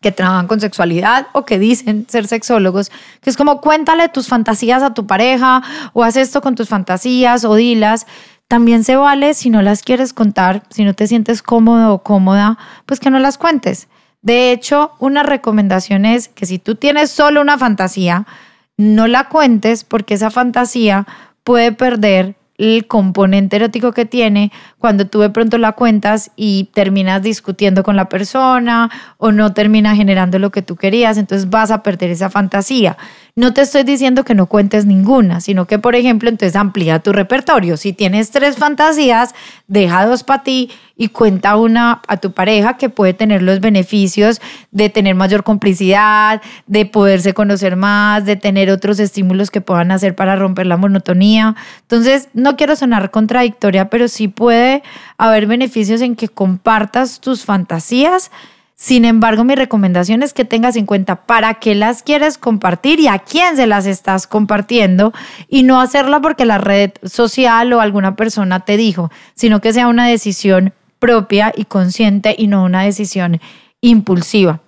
que 0.00 0.12
trabajan 0.12 0.46
con 0.46 0.60
sexualidad 0.60 1.26
o 1.32 1.44
que 1.44 1.58
dicen 1.58 2.06
ser 2.08 2.26
sexólogos, 2.26 2.90
que 3.20 3.30
es 3.30 3.36
como 3.36 3.60
cuéntale 3.60 4.08
tus 4.08 4.28
fantasías 4.28 4.82
a 4.82 4.94
tu 4.94 5.06
pareja 5.06 5.62
o 5.92 6.04
haz 6.04 6.16
esto 6.16 6.40
con 6.40 6.54
tus 6.54 6.68
fantasías 6.68 7.44
o 7.44 7.54
dilas. 7.54 8.06
También 8.48 8.82
se 8.82 8.96
vale 8.96 9.34
si 9.34 9.50
no 9.50 9.62
las 9.62 9.82
quieres 9.82 10.12
contar, 10.12 10.62
si 10.70 10.84
no 10.84 10.94
te 10.94 11.06
sientes 11.06 11.42
cómodo 11.42 11.92
o 11.92 12.02
cómoda, 12.02 12.58
pues 12.86 12.98
que 12.98 13.10
no 13.10 13.18
las 13.18 13.36
cuentes. 13.36 13.88
De 14.22 14.52
hecho, 14.52 14.92
una 14.98 15.22
recomendación 15.22 16.04
es 16.04 16.28
que 16.28 16.46
si 16.46 16.58
tú 16.58 16.74
tienes 16.74 17.10
solo 17.10 17.40
una 17.40 17.58
fantasía, 17.58 18.26
no 18.76 19.06
la 19.06 19.28
cuentes 19.28 19.84
porque 19.84 20.14
esa 20.14 20.30
fantasía 20.30 21.06
puede 21.44 21.72
perder 21.72 22.34
el 22.60 22.86
componente 22.86 23.56
erótico 23.56 23.92
que 23.92 24.04
tiene 24.04 24.52
cuando 24.78 25.06
tú 25.06 25.20
de 25.20 25.30
pronto 25.30 25.56
la 25.56 25.72
cuentas 25.72 26.30
y 26.36 26.64
terminas 26.74 27.22
discutiendo 27.22 27.82
con 27.82 27.96
la 27.96 28.10
persona 28.10 28.90
o 29.16 29.32
no 29.32 29.54
termina 29.54 29.96
generando 29.96 30.38
lo 30.38 30.50
que 30.50 30.60
tú 30.60 30.76
querías, 30.76 31.16
entonces 31.16 31.48
vas 31.48 31.70
a 31.70 31.82
perder 31.82 32.10
esa 32.10 32.28
fantasía. 32.28 32.98
No 33.36 33.54
te 33.54 33.62
estoy 33.62 33.84
diciendo 33.84 34.24
que 34.24 34.34
no 34.34 34.46
cuentes 34.46 34.86
ninguna, 34.86 35.40
sino 35.40 35.66
que, 35.66 35.78
por 35.78 35.94
ejemplo, 35.94 36.28
entonces 36.28 36.56
amplía 36.56 36.98
tu 36.98 37.12
repertorio. 37.12 37.76
Si 37.76 37.92
tienes 37.92 38.30
tres 38.30 38.56
fantasías, 38.56 39.34
deja 39.68 40.04
dos 40.06 40.24
para 40.24 40.42
ti 40.42 40.70
y 40.96 41.08
cuenta 41.08 41.56
una 41.56 42.02
a 42.08 42.16
tu 42.16 42.32
pareja 42.32 42.76
que 42.76 42.88
puede 42.88 43.14
tener 43.14 43.42
los 43.42 43.60
beneficios 43.60 44.40
de 44.70 44.90
tener 44.90 45.14
mayor 45.14 45.44
complicidad, 45.44 46.42
de 46.66 46.86
poderse 46.86 47.32
conocer 47.32 47.76
más, 47.76 48.26
de 48.26 48.36
tener 48.36 48.70
otros 48.70 48.98
estímulos 48.98 49.50
que 49.50 49.60
puedan 49.60 49.92
hacer 49.92 50.14
para 50.14 50.36
romper 50.36 50.66
la 50.66 50.76
monotonía. 50.76 51.54
Entonces, 51.82 52.28
no 52.34 52.56
quiero 52.56 52.76
sonar 52.76 53.10
contradictoria, 53.10 53.88
pero 53.88 54.08
sí 54.08 54.28
puede 54.28 54.82
haber 55.18 55.46
beneficios 55.46 56.00
en 56.00 56.16
que 56.16 56.28
compartas 56.28 57.20
tus 57.20 57.44
fantasías 57.44 58.30
sin 58.82 59.04
embargo, 59.04 59.44
mi 59.44 59.56
recomendación 59.56 60.22
es 60.22 60.32
que 60.32 60.46
tengas 60.46 60.74
en 60.74 60.86
cuenta 60.86 61.26
para 61.26 61.52
qué 61.52 61.74
las 61.74 62.02
quieres 62.02 62.38
compartir 62.38 62.98
y 62.98 63.08
a 63.08 63.18
quién 63.18 63.54
se 63.54 63.66
las 63.66 63.84
estás 63.84 64.26
compartiendo 64.26 65.12
y 65.50 65.64
no 65.64 65.82
hacerlo 65.82 66.22
porque 66.22 66.46
la 66.46 66.56
red 66.56 66.92
social 67.02 67.70
o 67.74 67.82
alguna 67.82 68.16
persona 68.16 68.60
te 68.60 68.78
dijo, 68.78 69.10
sino 69.34 69.60
que 69.60 69.74
sea 69.74 69.86
una 69.86 70.06
decisión 70.06 70.72
propia 70.98 71.52
y 71.54 71.66
consciente 71.66 72.34
y 72.38 72.46
no 72.46 72.64
una 72.64 72.82
decisión 72.82 73.38
impulsiva. 73.82 74.60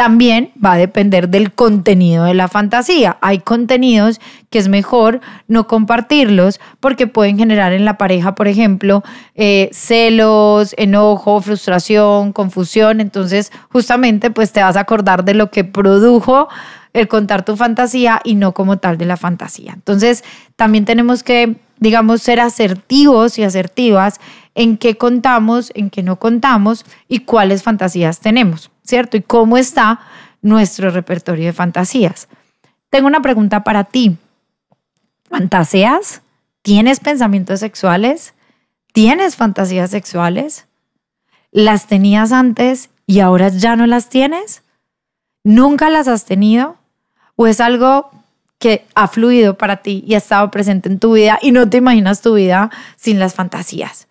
También 0.00 0.50
va 0.64 0.72
a 0.72 0.76
depender 0.78 1.28
del 1.28 1.52
contenido 1.52 2.24
de 2.24 2.32
la 2.32 2.48
fantasía. 2.48 3.18
Hay 3.20 3.40
contenidos 3.40 4.18
que 4.48 4.58
es 4.58 4.66
mejor 4.66 5.20
no 5.46 5.66
compartirlos 5.66 6.58
porque 6.80 7.06
pueden 7.06 7.36
generar 7.36 7.74
en 7.74 7.84
la 7.84 7.98
pareja, 7.98 8.34
por 8.34 8.48
ejemplo, 8.48 9.04
eh, 9.34 9.68
celos, 9.74 10.74
enojo, 10.78 11.42
frustración, 11.42 12.32
confusión. 12.32 13.02
Entonces, 13.02 13.52
justamente, 13.68 14.30
pues 14.30 14.52
te 14.52 14.62
vas 14.62 14.78
a 14.78 14.80
acordar 14.80 15.22
de 15.22 15.34
lo 15.34 15.50
que 15.50 15.64
produjo 15.64 16.48
el 16.94 17.06
contar 17.06 17.44
tu 17.44 17.58
fantasía 17.58 18.22
y 18.24 18.36
no 18.36 18.54
como 18.54 18.78
tal 18.78 18.96
de 18.96 19.04
la 19.04 19.18
fantasía. 19.18 19.74
Entonces, 19.74 20.24
también 20.56 20.86
tenemos 20.86 21.22
que, 21.22 21.56
digamos, 21.78 22.22
ser 22.22 22.40
asertivos 22.40 23.38
y 23.38 23.44
asertivas 23.44 24.18
en 24.54 24.78
qué 24.78 24.96
contamos, 24.96 25.70
en 25.74 25.90
qué 25.90 26.02
no 26.02 26.16
contamos 26.16 26.86
y 27.06 27.18
cuáles 27.18 27.62
fantasías 27.62 28.20
tenemos. 28.20 28.70
¿Cierto? 28.90 29.16
Y 29.16 29.22
cómo 29.22 29.56
está 29.56 30.00
nuestro 30.42 30.90
repertorio 30.90 31.46
de 31.46 31.52
fantasías. 31.52 32.28
Tengo 32.90 33.06
una 33.06 33.22
pregunta 33.22 33.64
para 33.64 33.84
ti. 33.84 34.18
¿Fantaseas? 35.28 36.22
¿Tienes 36.62 37.00
pensamientos 37.00 37.60
sexuales? 37.60 38.34
¿Tienes 38.92 39.36
fantasías 39.36 39.90
sexuales? 39.90 40.66
¿Las 41.52 41.86
tenías 41.86 42.32
antes 42.32 42.90
y 43.06 43.20
ahora 43.20 43.48
ya 43.48 43.76
no 43.76 43.86
las 43.86 44.08
tienes? 44.08 44.62
¿Nunca 45.44 45.88
las 45.88 46.08
has 46.08 46.24
tenido? 46.24 46.76
¿O 47.36 47.46
es 47.46 47.60
algo 47.60 48.10
que 48.58 48.84
ha 48.94 49.08
fluido 49.08 49.56
para 49.56 49.78
ti 49.78 50.04
y 50.06 50.14
ha 50.14 50.18
estado 50.18 50.50
presente 50.50 50.88
en 50.88 50.98
tu 50.98 51.14
vida 51.14 51.38
y 51.40 51.52
no 51.52 51.70
te 51.70 51.78
imaginas 51.78 52.20
tu 52.20 52.34
vida 52.34 52.70
sin 52.96 53.18
las 53.18 53.34
fantasías? 53.34 54.08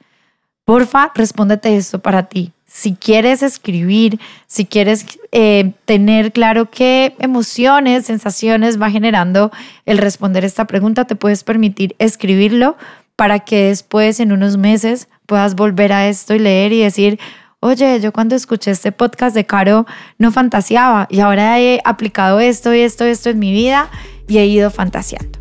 Porfa, 0.64 1.12
respóndete 1.14 1.76
esto 1.76 2.00
para 2.00 2.30
ti 2.30 2.54
si 2.72 2.94
quieres 2.94 3.42
escribir, 3.42 4.20
si 4.48 4.66
quieres 4.66 5.06
eh, 5.32 5.74
tener 5.86 6.32
claro 6.32 6.70
qué 6.70 7.16
emociones, 7.20 8.06
sensaciones 8.06 8.80
va 8.80 8.92
generando 8.92 9.52
el 9.86 9.98
responder 9.98 10.46
esta 10.46 10.66
pregunta, 10.66 11.06
te 11.06 11.16
puedes 11.16 11.44
permitir 11.44 11.96
escribirlo 11.98 12.78
para 13.16 13.40
que 13.40 13.66
después, 13.66 14.20
en 14.20 14.32
unos 14.32 14.58
meses, 14.58 15.10
puedas 15.26 15.56
volver 15.56 15.92
a 15.92 16.08
esto 16.08 16.36
y 16.36 16.40
leer 16.40 16.72
y 16.72 16.82
decir, 16.82 17.20
oye, 17.60 18.00
yo 18.00 18.14
cuando 18.14 18.36
escuché 18.36 18.72
este 18.72 18.92
podcast 18.92 19.36
de 19.36 19.46
Caro 19.46 19.86
no 20.18 20.32
fantaseaba 20.32 21.08
y 21.10 21.20
ahora 21.20 21.60
he 21.60 21.82
aplicado 21.84 22.40
esto 22.40 22.74
y 22.74 22.80
esto 22.80 23.06
y 23.06 23.10
esto 23.10 23.30
en 23.30 23.40
mi 23.40 23.52
vida 23.52 23.90
y 24.28 24.38
he 24.38 24.46
ido 24.46 24.70
fantaseando. 24.70 25.40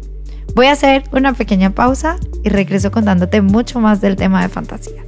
Voy 0.54 0.66
a 0.66 0.73
hacer 0.73 1.04
una 1.12 1.35
pequeña 1.35 1.70
pausa 1.70 2.16
y 2.42 2.49
regreso 2.49 2.90
contándote 2.90 3.42
mucho 3.42 3.80
más 3.80 4.00
del 4.00 4.16
tema 4.16 4.42
de 4.42 4.49
fantasías. 4.49 5.08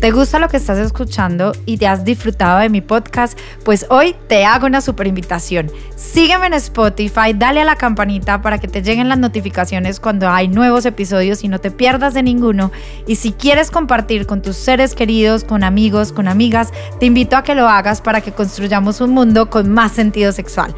¿Te 0.00 0.10
gusta 0.10 0.38
lo 0.38 0.48
que 0.48 0.58
estás 0.58 0.76
escuchando 0.78 1.52
y 1.64 1.78
te 1.78 1.86
has 1.86 2.04
disfrutado 2.04 2.58
de 2.58 2.68
mi 2.68 2.82
podcast? 2.82 3.38
Pues 3.64 3.86
hoy 3.88 4.14
te 4.28 4.44
hago 4.44 4.66
una 4.66 4.82
super 4.82 5.06
invitación. 5.06 5.70
Sígueme 5.96 6.48
en 6.48 6.52
Spotify, 6.54 7.32
dale 7.34 7.62
a 7.62 7.64
la 7.64 7.76
campanita 7.76 8.42
para 8.42 8.58
que 8.58 8.68
te 8.68 8.82
lleguen 8.82 9.08
las 9.08 9.18
notificaciones 9.18 9.98
cuando 9.98 10.28
hay 10.28 10.48
nuevos 10.48 10.84
episodios 10.84 11.42
y 11.44 11.48
no 11.48 11.60
te 11.60 11.70
pierdas 11.70 12.12
de 12.12 12.22
ninguno. 12.22 12.72
Y 13.06 13.16
si 13.16 13.32
quieres 13.32 13.70
compartir 13.70 14.26
con 14.26 14.42
tus 14.42 14.56
seres 14.56 14.94
queridos, 14.94 15.44
con 15.44 15.64
amigos, 15.64 16.12
con 16.12 16.28
amigas, 16.28 16.72
te 17.00 17.06
invito 17.06 17.34
a 17.36 17.42
que 17.42 17.54
lo 17.54 17.66
hagas 17.66 18.02
para 18.02 18.20
que 18.20 18.32
construyamos 18.32 19.00
un 19.00 19.10
mundo 19.10 19.48
con 19.48 19.72
más 19.72 19.92
sentido 19.92 20.30
sexual. 20.32 20.74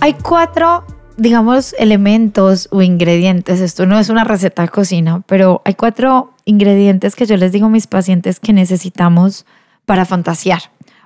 Hay 0.00 0.14
cuatro 0.14 0.84
digamos, 1.16 1.74
elementos 1.78 2.68
o 2.70 2.82
ingredientes. 2.82 3.60
Esto 3.60 3.86
no 3.86 3.98
es 3.98 4.08
una 4.08 4.24
receta 4.24 4.62
de 4.62 4.68
cocina, 4.68 5.22
pero 5.26 5.62
hay 5.64 5.74
cuatro 5.74 6.32
ingredientes 6.44 7.14
que 7.14 7.26
yo 7.26 7.36
les 7.36 7.52
digo 7.52 7.66
a 7.66 7.70
mis 7.70 7.86
pacientes 7.86 8.40
que 8.40 8.52
necesitamos 8.52 9.46
para 9.86 10.04
fantasear 10.04 10.62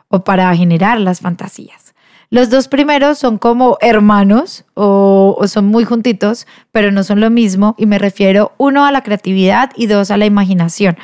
o 0.09 0.25
para 0.25 0.55
generar 0.57 1.01
las 1.01 1.21
fantasías. 1.21 1.95
Los 2.31 2.51
dos 2.51 2.69
primeros 2.69 3.19
son 3.19 3.39
como 3.39 3.79
hermanos 3.81 4.65
o, 4.75 5.41
son 5.47 5.67
muy 5.67 5.85
juntitos, 5.85 6.47
pero 6.73 6.91
no 6.93 7.03
son 7.03 7.21
lo 7.21 7.31
mismo 7.31 7.75
y 7.79 7.87
me 7.87 7.99
refiero 7.99 8.53
uno 8.59 8.85
a 8.85 8.93
la 8.93 9.03
creatividad 9.03 9.71
y 9.77 9.87
dos 9.87 10.11
a 10.11 10.19
la 10.19 10.27
imaginación. 10.27 10.99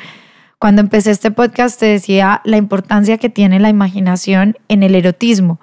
Cuando 0.59 0.81
empecé 0.81 1.11
este 1.11 1.31
podcast 1.31 1.79
te 1.79 1.87
decía 1.87 2.41
la 2.45 2.57
importancia 2.57 3.17
que 3.17 3.29
tiene 3.29 3.59
la 3.59 3.69
imaginación 3.69 4.55
en 4.67 4.83
el 4.83 4.93
erotismo 4.93 5.59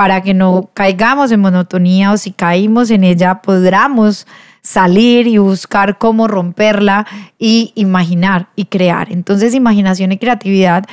para 0.00 0.22
que 0.22 0.32
no 0.32 0.70
caigamos 0.72 1.30
en 1.30 1.40
monotonía 1.40 2.10
o 2.12 2.16
si 2.16 2.30
caímos 2.30 2.90
en 2.90 3.04
ella 3.04 3.42
podamos 3.42 4.26
salir 4.62 5.26
y 5.26 5.36
buscar 5.36 5.98
cómo 5.98 6.26
romperla 6.26 7.06
y 7.38 7.72
imaginar 7.74 8.48
y 8.56 8.64
crear. 8.64 9.12
Entonces 9.12 9.54
imaginación 9.54 10.12
y 10.12 10.16
creatividad 10.16 10.86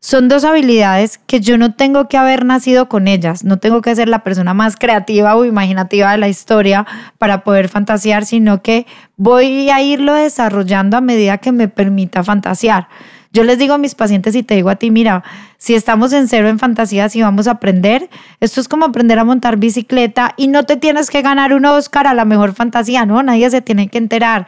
son 0.00 0.28
dos 0.28 0.44
habilidades 0.44 1.20
que 1.26 1.42
yo 1.42 1.58
no 1.58 1.74
tengo 1.74 2.08
que 2.08 2.16
haber 2.16 2.46
nacido 2.46 2.88
con 2.88 3.06
ellas, 3.06 3.44
no 3.44 3.58
tengo 3.58 3.82
que 3.82 3.94
ser 3.94 4.08
la 4.08 4.24
persona 4.24 4.54
más 4.54 4.76
creativa 4.76 5.36
o 5.36 5.44
imaginativa 5.44 6.12
de 6.12 6.16
la 6.16 6.28
historia 6.28 6.86
para 7.18 7.44
poder 7.44 7.68
fantasear, 7.68 8.24
sino 8.24 8.62
que 8.62 8.86
voy 9.18 9.68
a 9.68 9.82
irlo 9.82 10.14
desarrollando 10.14 10.96
a 10.96 11.02
medida 11.02 11.36
que 11.36 11.52
me 11.52 11.68
permita 11.68 12.24
fantasear. 12.24 12.88
Yo 13.30 13.42
les 13.42 13.58
digo 13.58 13.74
a 13.74 13.78
mis 13.78 13.94
pacientes 13.94 14.34
y 14.36 14.42
te 14.42 14.54
digo 14.54 14.70
a 14.70 14.76
ti, 14.76 14.90
mira, 14.90 15.24
si 15.58 15.74
estamos 15.74 16.12
en 16.12 16.28
cero 16.28 16.48
en 16.48 16.58
fantasías 16.58 17.14
y 17.16 17.22
vamos 17.22 17.46
a 17.46 17.52
aprender, 17.52 18.08
esto 18.40 18.60
es 18.60 18.68
como 18.68 18.86
aprender 18.86 19.18
a 19.18 19.24
montar 19.24 19.56
bicicleta 19.56 20.34
y 20.36 20.48
no 20.48 20.64
te 20.64 20.76
tienes 20.76 21.10
que 21.10 21.22
ganar 21.22 21.54
un 21.54 21.64
Oscar 21.64 22.06
a 22.06 22.14
la 22.14 22.24
mejor 22.24 22.54
fantasía, 22.54 23.06
¿no? 23.06 23.22
Nadie 23.22 23.48
se 23.50 23.60
tiene 23.60 23.88
que 23.88 23.98
enterar. 23.98 24.46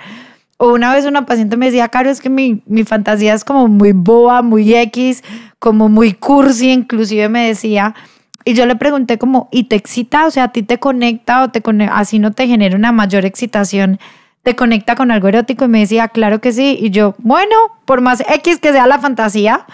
O 0.59 0.73
una 0.73 0.93
vez 0.95 1.05
una 1.05 1.27
paciente 1.27 1.57
me 1.57 1.67
decía, 1.67 1.89
Caro, 1.89 2.11
es 2.11 2.21
que 2.21 2.31
mi, 2.31 2.63
mi 2.67 2.85
fantasía 2.85 3.35
es 3.35 3.45
como 3.45 3.69
muy 3.69 3.93
boba, 3.93 4.43
muy 4.43 4.75
X, 4.75 5.23
como 5.59 5.89
muy 5.89 6.13
cursi, 6.15 6.71
inclusive 6.71 7.29
me 7.29 7.49
decía. 7.49 7.95
Y 8.45 8.55
yo 8.55 8.65
le 8.65 8.77
pregunté 8.77 9.19
como, 9.19 9.49
¿y 9.51 9.65
te 9.65 9.77
excita? 9.77 10.27
O 10.27 10.31
sea, 10.31 10.45
¿a 10.45 10.53
ti 10.53 10.63
te 10.63 10.79
conecta 10.79 11.43
o 11.43 11.51
te 11.51 11.63
así 11.91 12.19
no 12.19 12.33
te 12.33 12.47
genera 12.47 12.77
una 12.77 12.93
mayor 12.93 13.25
excitación? 13.25 13.99
te 14.47 14.55
conecta 14.55 14.95
con 14.95 15.11
algo 15.11 15.27
erótico 15.27 15.65
y 15.65 15.69
me 15.69 15.81
decía, 15.81 16.07
claro 16.07 16.41
que 16.41 16.53
sí. 16.53 16.79
Y 16.81 16.91
yo, 16.91 17.17
bueno, 17.19 17.57
por 17.85 18.01
más 18.01 18.21
X 18.21 18.61
que 18.61 18.71
sea 18.71 18.87
la 18.87 19.01
fantasía, 19.01 19.67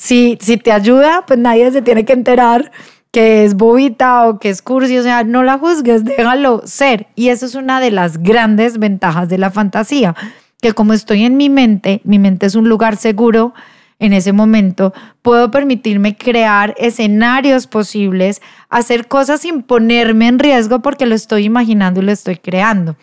si, 0.00 0.38
si 0.40 0.56
te 0.56 0.72
ayuda, 0.72 1.24
pues 1.26 1.38
nadie 1.38 1.70
se 1.72 1.82
tiene 1.82 2.06
que 2.06 2.14
enterar 2.14 2.72
que 3.10 3.44
es 3.44 3.54
bobita 3.54 4.26
o 4.26 4.38
que 4.38 4.48
es 4.48 4.62
cursi, 4.62 4.96
o 4.96 5.02
sea, 5.02 5.24
no 5.24 5.42
la 5.42 5.58
juzgues, 5.58 6.04
déjalo 6.06 6.62
ser. 6.64 7.08
Y 7.16 7.28
eso 7.28 7.44
es 7.44 7.54
una 7.54 7.82
de 7.82 7.90
las 7.90 8.22
grandes 8.22 8.78
ventajas 8.78 9.28
de 9.28 9.36
la 9.36 9.50
fantasía, 9.50 10.14
que 10.62 10.72
como 10.72 10.94
estoy 10.94 11.24
en 11.24 11.36
mi 11.36 11.50
mente, 11.50 12.00
mi 12.04 12.18
mente 12.18 12.46
es 12.46 12.54
un 12.54 12.66
lugar 12.66 12.96
seguro 12.96 13.52
en 13.98 14.14
ese 14.14 14.32
momento, 14.32 14.94
puedo 15.20 15.50
permitirme 15.50 16.16
crear 16.16 16.74
escenarios 16.78 17.66
posibles, 17.66 18.40
hacer 18.70 19.06
cosas 19.06 19.42
sin 19.42 19.62
ponerme 19.62 20.28
en 20.28 20.38
riesgo 20.38 20.80
porque 20.80 21.04
lo 21.04 21.14
estoy 21.14 21.44
imaginando 21.44 22.00
y 22.00 22.04
lo 22.04 22.12
estoy 22.12 22.36
creando. 22.36 22.96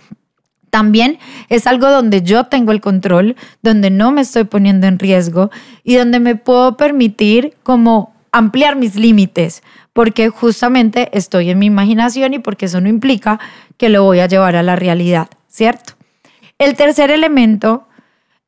También 0.69 1.19
es 1.49 1.67
algo 1.67 1.89
donde 1.89 2.21
yo 2.21 2.45
tengo 2.45 2.71
el 2.71 2.81
control, 2.81 3.35
donde 3.61 3.89
no 3.89 4.11
me 4.11 4.21
estoy 4.21 4.43
poniendo 4.43 4.87
en 4.87 4.99
riesgo 4.99 5.49
y 5.83 5.95
donde 5.95 6.19
me 6.19 6.35
puedo 6.35 6.77
permitir 6.77 7.55
como 7.63 8.13
ampliar 8.31 8.75
mis 8.75 8.95
límites, 8.95 9.63
porque 9.93 10.29
justamente 10.29 11.09
estoy 11.17 11.49
en 11.49 11.59
mi 11.59 11.65
imaginación 11.65 12.33
y 12.33 12.39
porque 12.39 12.65
eso 12.65 12.81
no 12.81 12.89
implica 12.89 13.39
que 13.77 13.89
lo 13.89 14.03
voy 14.03 14.19
a 14.19 14.27
llevar 14.27 14.55
a 14.55 14.63
la 14.63 14.75
realidad, 14.75 15.29
¿cierto? 15.47 15.93
El 16.59 16.75
tercer 16.75 17.11
elemento 17.11 17.87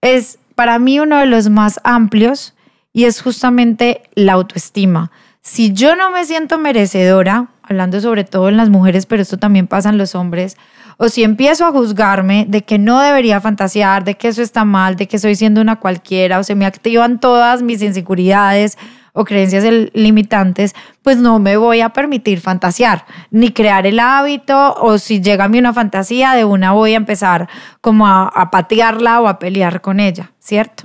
es 0.01 0.39
para 0.55 0.77
mí 0.79 0.99
uno 0.99 1.17
de 1.17 1.25
los 1.25 1.49
más 1.49 1.79
amplios 1.83 2.53
y 2.91 3.05
es 3.05 3.21
justamente 3.21 4.03
la 4.15 4.33
autoestima. 4.33 5.11
Si 5.41 5.73
yo 5.73 5.95
no 5.95 6.11
me 6.11 6.25
siento 6.25 6.57
merecedora, 6.57 7.47
hablando 7.63 8.01
sobre 8.01 8.23
todo 8.23 8.49
en 8.49 8.57
las 8.57 8.69
mujeres, 8.69 9.05
pero 9.05 9.21
esto 9.21 9.37
también 9.37 9.67
pasa 9.67 9.89
en 9.89 9.97
los 9.97 10.15
hombres, 10.15 10.57
o 11.01 11.07
si 11.07 11.23
empiezo 11.23 11.65
a 11.65 11.71
juzgarme 11.71 12.45
de 12.49 12.63
que 12.63 12.77
no 12.77 12.99
debería 12.99 13.39
fantasear, 13.39 14.03
de 14.03 14.15
que 14.15 14.27
eso 14.27 14.41
está 14.41 14.65
mal, 14.65 14.97
de 14.97 15.07
que 15.07 15.17
soy 15.17 15.33
siendo 15.35 15.61
una 15.61 15.77
cualquiera, 15.77 16.39
o 16.39 16.43
se 16.43 16.55
me 16.55 16.65
activan 16.65 17.21
todas 17.21 17.61
mis 17.61 17.81
inseguridades 17.81 18.77
o 19.13 19.23
creencias 19.23 19.63
limitantes, 19.93 20.75
pues 21.01 21.15
no 21.15 21.39
me 21.39 21.55
voy 21.55 21.79
a 21.79 21.89
permitir 21.89 22.41
fantasear, 22.41 23.05
ni 23.31 23.51
crear 23.53 23.87
el 23.87 23.97
hábito, 23.97 24.75
o 24.75 24.97
si 24.97 25.21
llega 25.21 25.45
a 25.45 25.47
mí 25.47 25.57
una 25.57 25.73
fantasía, 25.73 26.33
de 26.33 26.43
una 26.43 26.73
voy 26.73 26.95
a 26.95 26.97
empezar 26.97 27.47
como 27.79 28.05
a, 28.05 28.27
a 28.27 28.51
patearla 28.51 29.21
o 29.21 29.29
a 29.29 29.39
pelear 29.39 29.79
con 29.79 30.01
ella, 30.01 30.33
¿cierto? 30.39 30.83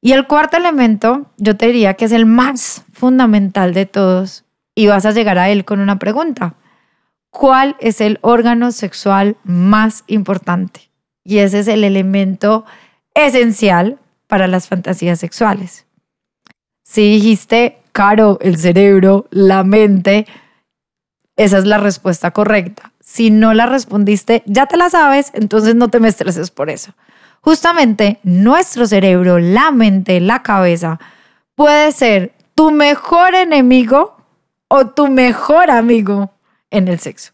Y 0.00 0.12
el 0.12 0.28
cuarto 0.28 0.56
elemento, 0.56 1.26
yo 1.36 1.56
te 1.56 1.66
diría 1.66 1.94
que 1.94 2.04
es 2.04 2.12
el 2.12 2.26
más 2.26 2.84
fundamental 2.92 3.74
de 3.74 3.86
todos, 3.86 4.44
y 4.72 4.86
vas 4.86 5.04
a 5.04 5.10
llegar 5.10 5.38
a 5.38 5.50
él 5.50 5.64
con 5.64 5.80
una 5.80 5.98
pregunta 5.98 6.54
cuál 7.34 7.74
es 7.80 8.00
el 8.00 8.20
órgano 8.22 8.70
sexual 8.70 9.36
más 9.42 10.04
importante. 10.06 10.88
Y 11.24 11.38
ese 11.38 11.58
es 11.58 11.68
el 11.68 11.82
elemento 11.82 12.64
esencial 13.12 13.98
para 14.28 14.46
las 14.46 14.68
fantasías 14.68 15.18
sexuales. 15.18 15.84
Si 16.84 17.02
dijiste, 17.14 17.78
Caro, 17.90 18.38
el 18.40 18.56
cerebro, 18.56 19.26
la 19.30 19.64
mente, 19.64 20.26
esa 21.36 21.58
es 21.58 21.64
la 21.64 21.78
respuesta 21.78 22.30
correcta. 22.30 22.92
Si 23.00 23.30
no 23.30 23.52
la 23.52 23.66
respondiste, 23.66 24.44
ya 24.46 24.66
te 24.66 24.76
la 24.76 24.88
sabes, 24.88 25.32
entonces 25.34 25.74
no 25.74 25.88
te 25.88 25.98
me 25.98 26.08
estreses 26.08 26.52
por 26.52 26.70
eso. 26.70 26.92
Justamente 27.40 28.20
nuestro 28.22 28.86
cerebro, 28.86 29.40
la 29.40 29.72
mente, 29.72 30.20
la 30.20 30.42
cabeza, 30.42 31.00
puede 31.56 31.90
ser 31.90 32.32
tu 32.54 32.70
mejor 32.70 33.34
enemigo 33.34 34.16
o 34.68 34.86
tu 34.86 35.08
mejor 35.08 35.70
amigo 35.70 36.33
en 36.74 36.88
el 36.88 36.98
sexo. 36.98 37.32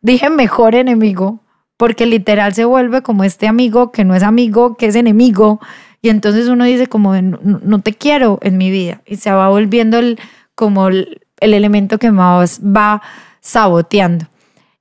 Dije 0.00 0.30
mejor 0.30 0.74
enemigo 0.74 1.40
porque 1.76 2.06
literal 2.06 2.54
se 2.54 2.64
vuelve 2.64 3.02
como 3.02 3.24
este 3.24 3.48
amigo 3.48 3.90
que 3.90 4.04
no 4.04 4.14
es 4.14 4.22
amigo, 4.22 4.76
que 4.76 4.86
es 4.86 4.94
enemigo. 4.94 5.60
Y 6.00 6.10
entonces 6.10 6.48
uno 6.48 6.64
dice 6.64 6.86
como 6.86 7.20
no, 7.20 7.80
te 7.80 7.94
quiero 7.94 8.38
en 8.42 8.58
mi 8.58 8.70
vida 8.70 9.02
y 9.06 9.16
se 9.16 9.32
va 9.32 9.48
volviendo 9.48 9.98
el, 9.98 10.20
como 10.54 10.88
el, 10.88 11.20
elemento 11.40 11.98
que 11.98 12.12
más 12.12 12.60
va 12.60 13.02
saboteando. 13.40 14.26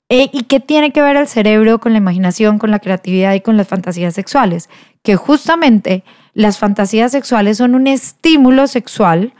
Eh, 0.09 0.29
¿Y 0.33 0.43
qué 0.43 0.59
tiene 0.59 0.91
que 0.91 1.01
ver 1.01 1.15
el 1.15 1.27
cerebro 1.27 1.79
con 1.79 1.93
la 1.93 1.97
imaginación, 1.97 2.59
con 2.59 2.69
la 2.69 2.79
creatividad 2.79 3.33
y 3.33 3.41
con 3.41 3.55
las 3.55 3.67
fantasías 3.67 4.13
sexuales? 4.13 4.69
Que 5.01 5.15
justamente 5.15 6.03
las 6.33 6.59
fantasías 6.59 7.13
sexuales 7.13 7.57
son 7.57 7.73
un 7.73 7.87
estímulo 7.87 8.67
sexual 8.67 9.33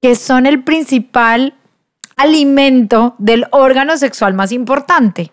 que 0.00 0.14
son 0.14 0.46
el 0.46 0.62
principal 0.62 1.54
alimento 2.16 3.14
del 3.18 3.46
órgano 3.50 3.96
sexual 3.96 4.34
más 4.34 4.52
importante, 4.52 5.32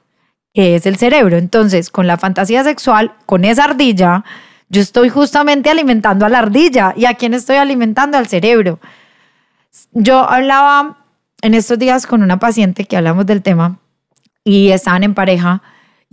que 0.53 0.75
es 0.75 0.85
el 0.85 0.97
cerebro. 0.97 1.37
Entonces, 1.37 1.89
con 1.89 2.07
la 2.07 2.17
fantasía 2.17 2.63
sexual, 2.63 3.13
con 3.25 3.45
esa 3.45 3.63
ardilla, 3.63 4.23
yo 4.69 4.81
estoy 4.81 5.09
justamente 5.09 5.69
alimentando 5.69 6.25
a 6.25 6.29
la 6.29 6.39
ardilla. 6.39 6.93
¿Y 6.95 7.05
a 7.05 7.13
quién 7.13 7.33
estoy 7.33 7.57
alimentando? 7.57 8.17
Al 8.17 8.27
cerebro. 8.27 8.79
Yo 9.91 10.29
hablaba 10.29 10.97
en 11.41 11.53
estos 11.53 11.79
días 11.79 12.05
con 12.05 12.23
una 12.23 12.39
paciente 12.39 12.85
que 12.85 12.97
hablamos 12.97 13.25
del 13.25 13.41
tema 13.41 13.79
y 14.43 14.69
estaban 14.69 15.03
en 15.03 15.13
pareja. 15.13 15.61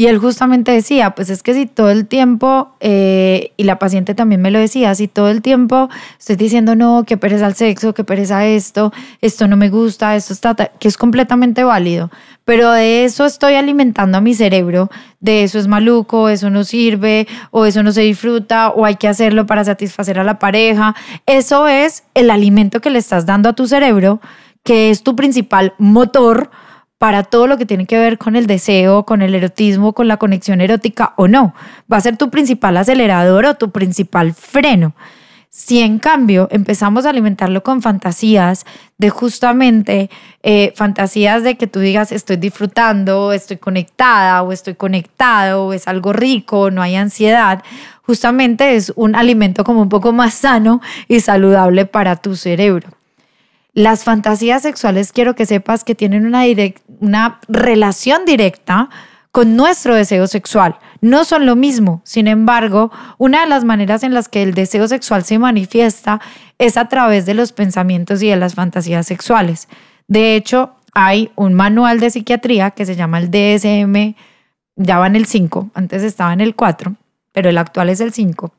Y 0.01 0.07
él 0.07 0.17
justamente 0.17 0.73
decía, 0.73 1.11
pues 1.11 1.29
es 1.29 1.43
que 1.43 1.53
si 1.53 1.67
todo 1.67 1.91
el 1.91 2.07
tiempo, 2.07 2.71
eh, 2.81 3.53
y 3.59 3.65
la 3.65 3.79
paciente 3.79 4.15
también 4.15 4.41
me 4.41 4.51
lo 4.51 4.59
decía, 4.59 4.95
si 4.95 5.09
todo 5.09 5.29
el 5.29 5.43
tiempo 5.43 5.91
estoy 6.19 6.37
diciendo, 6.37 6.75
no, 6.75 7.05
que 7.07 7.19
pereza 7.19 7.47
el 7.47 7.55
sexo, 7.55 7.93
que 7.93 8.03
pereza 8.03 8.47
esto, 8.47 8.95
esto 9.21 9.47
no 9.47 9.59
me 9.59 9.69
gusta, 9.69 10.17
esto 10.17 10.33
está, 10.33 10.55
que 10.55 10.89
es 10.89 10.97
completamente 10.97 11.65
válido, 11.65 12.11
pero 12.47 12.73
de 12.73 13.05
eso 13.05 13.27
estoy 13.27 13.57
alimentando 13.57 14.17
a 14.17 14.23
mi 14.23 14.33
cerebro, 14.33 14.89
de 15.21 15.43
eso 15.43 15.59
es 15.59 15.67
maluco, 15.67 16.31
eso 16.31 16.49
no 16.49 16.65
sirve, 16.65 17.29
o 17.51 17.67
eso 17.67 17.83
no 17.83 17.93
se 17.93 18.01
disfruta, 18.01 18.71
o 18.71 18.87
hay 18.87 18.95
que 18.95 19.07
hacerlo 19.07 19.45
para 19.45 19.67
satisfacer 19.67 20.19
a 20.19 20.25
la 20.25 20.39
pareja. 20.39 20.97
Eso 21.27 21.69
es 21.69 22.05
el 22.15 22.31
alimento 22.31 22.81
que 22.81 22.89
le 22.89 23.01
estás 23.01 23.27
dando 23.27 23.51
a 23.51 23.53
tu 23.53 23.67
cerebro, 23.67 24.23
que 24.65 24.89
es 24.89 25.03
tu 25.03 25.15
principal 25.15 25.75
motor 25.77 26.51
para 27.01 27.23
todo 27.23 27.47
lo 27.47 27.57
que 27.57 27.65
tiene 27.65 27.87
que 27.87 27.99
ver 27.99 28.19
con 28.19 28.37
el 28.37 28.47
deseo, 28.47 29.07
con 29.07 29.23
el 29.23 29.35
erotismo, 29.35 29.95
con 29.95 30.07
la 30.07 30.19
conexión 30.19 30.61
erótica 30.61 31.15
o 31.17 31.29
no. 31.29 31.55
Va 31.91 31.97
a 31.97 32.03
ser 32.03 32.19
tu 32.19 32.29
principal 32.29 32.77
acelerador 32.77 33.47
o 33.47 33.55
tu 33.55 33.71
principal 33.71 34.35
freno. 34.35 34.93
Si 35.49 35.81
en 35.81 35.99
cambio 35.99 36.47
empezamos 36.51 37.07
a 37.07 37.11
alimentarlo 37.11 37.63
con 37.63 37.81
fantasías 37.81 38.67
de 38.99 39.09
justamente 39.09 40.11
eh, 40.43 40.75
fantasías 40.77 41.43
de 41.43 41.57
que 41.57 41.67
tú 41.67 41.81
digas 41.81 42.13
estoy 42.13 42.37
disfrutando, 42.37 43.33
estoy 43.33 43.57
conectada 43.57 44.43
o 44.43 44.53
estoy 44.53 44.75
conectado 44.75 45.69
o 45.69 45.73
es 45.73 45.89
algo 45.89 46.13
rico, 46.13 46.71
no 46.71 46.83
hay 46.83 46.97
ansiedad, 46.97 47.65
justamente 48.03 48.77
es 48.77 48.93
un 48.95 49.15
alimento 49.15 49.65
como 49.65 49.81
un 49.81 49.89
poco 49.89 50.13
más 50.13 50.35
sano 50.35 50.83
y 51.09 51.21
saludable 51.21 51.87
para 51.87 52.17
tu 52.17 52.37
cerebro. 52.37 53.00
Las 53.81 54.05
fantasías 54.05 54.61
sexuales 54.61 55.11
quiero 55.11 55.35
que 55.35 55.47
sepas 55.47 55.85
que 55.85 55.95
tienen 55.95 56.27
una, 56.27 56.43
una 57.01 57.41
relación 57.49 58.27
directa 58.27 58.91
con 59.33 59.57
nuestro 59.57 59.95
deseo 59.95 60.27
sexual. 60.27 60.77
No 61.01 61.25
son 61.25 61.47
lo 61.47 61.57
mismo. 61.57 62.03
Sin 62.05 62.29
embargo, 62.29 62.93
una 63.17 63.41
de 63.41 63.47
las 63.47 63.65
maneras 63.65 64.03
en 64.03 64.13
las 64.13 64.29
que 64.29 64.43
el 64.43 64.53
deseo 64.53 64.87
sexual 64.87 65.25
se 65.25 65.39
manifiesta 65.39 66.21
es 66.59 66.77
a 66.77 66.89
través 66.89 67.25
de 67.25 67.33
los 67.33 67.53
pensamientos 67.53 68.23
y 68.23 68.29
de 68.29 68.37
las 68.37 68.55
fantasías 68.55 69.07
sexuales. 69.07 69.67
De 70.09 70.37
hecho, 70.37 70.75
hay 70.93 71.31
un 71.35 71.55
manual 71.55 72.01
de 72.01 72.11
psiquiatría 72.11 72.73
que 72.73 72.85
se 72.85 72.97
llama 72.97 73.19
el 73.19 73.31
DSM, 73.31 74.15
ya 74.77 74.99
va 74.99 75.07
en 75.07 75.17
el 75.17 75.25
5, 75.25 75.71
antes 75.73 76.03
estaba 76.03 76.35
en 76.35 76.43
el 76.43 76.55
4, 76.55 76.97
pero 77.33 77.49
el 77.49 77.57
actual 77.57 77.89
es 77.89 78.03
el 78.03 78.13
5, 78.13 78.53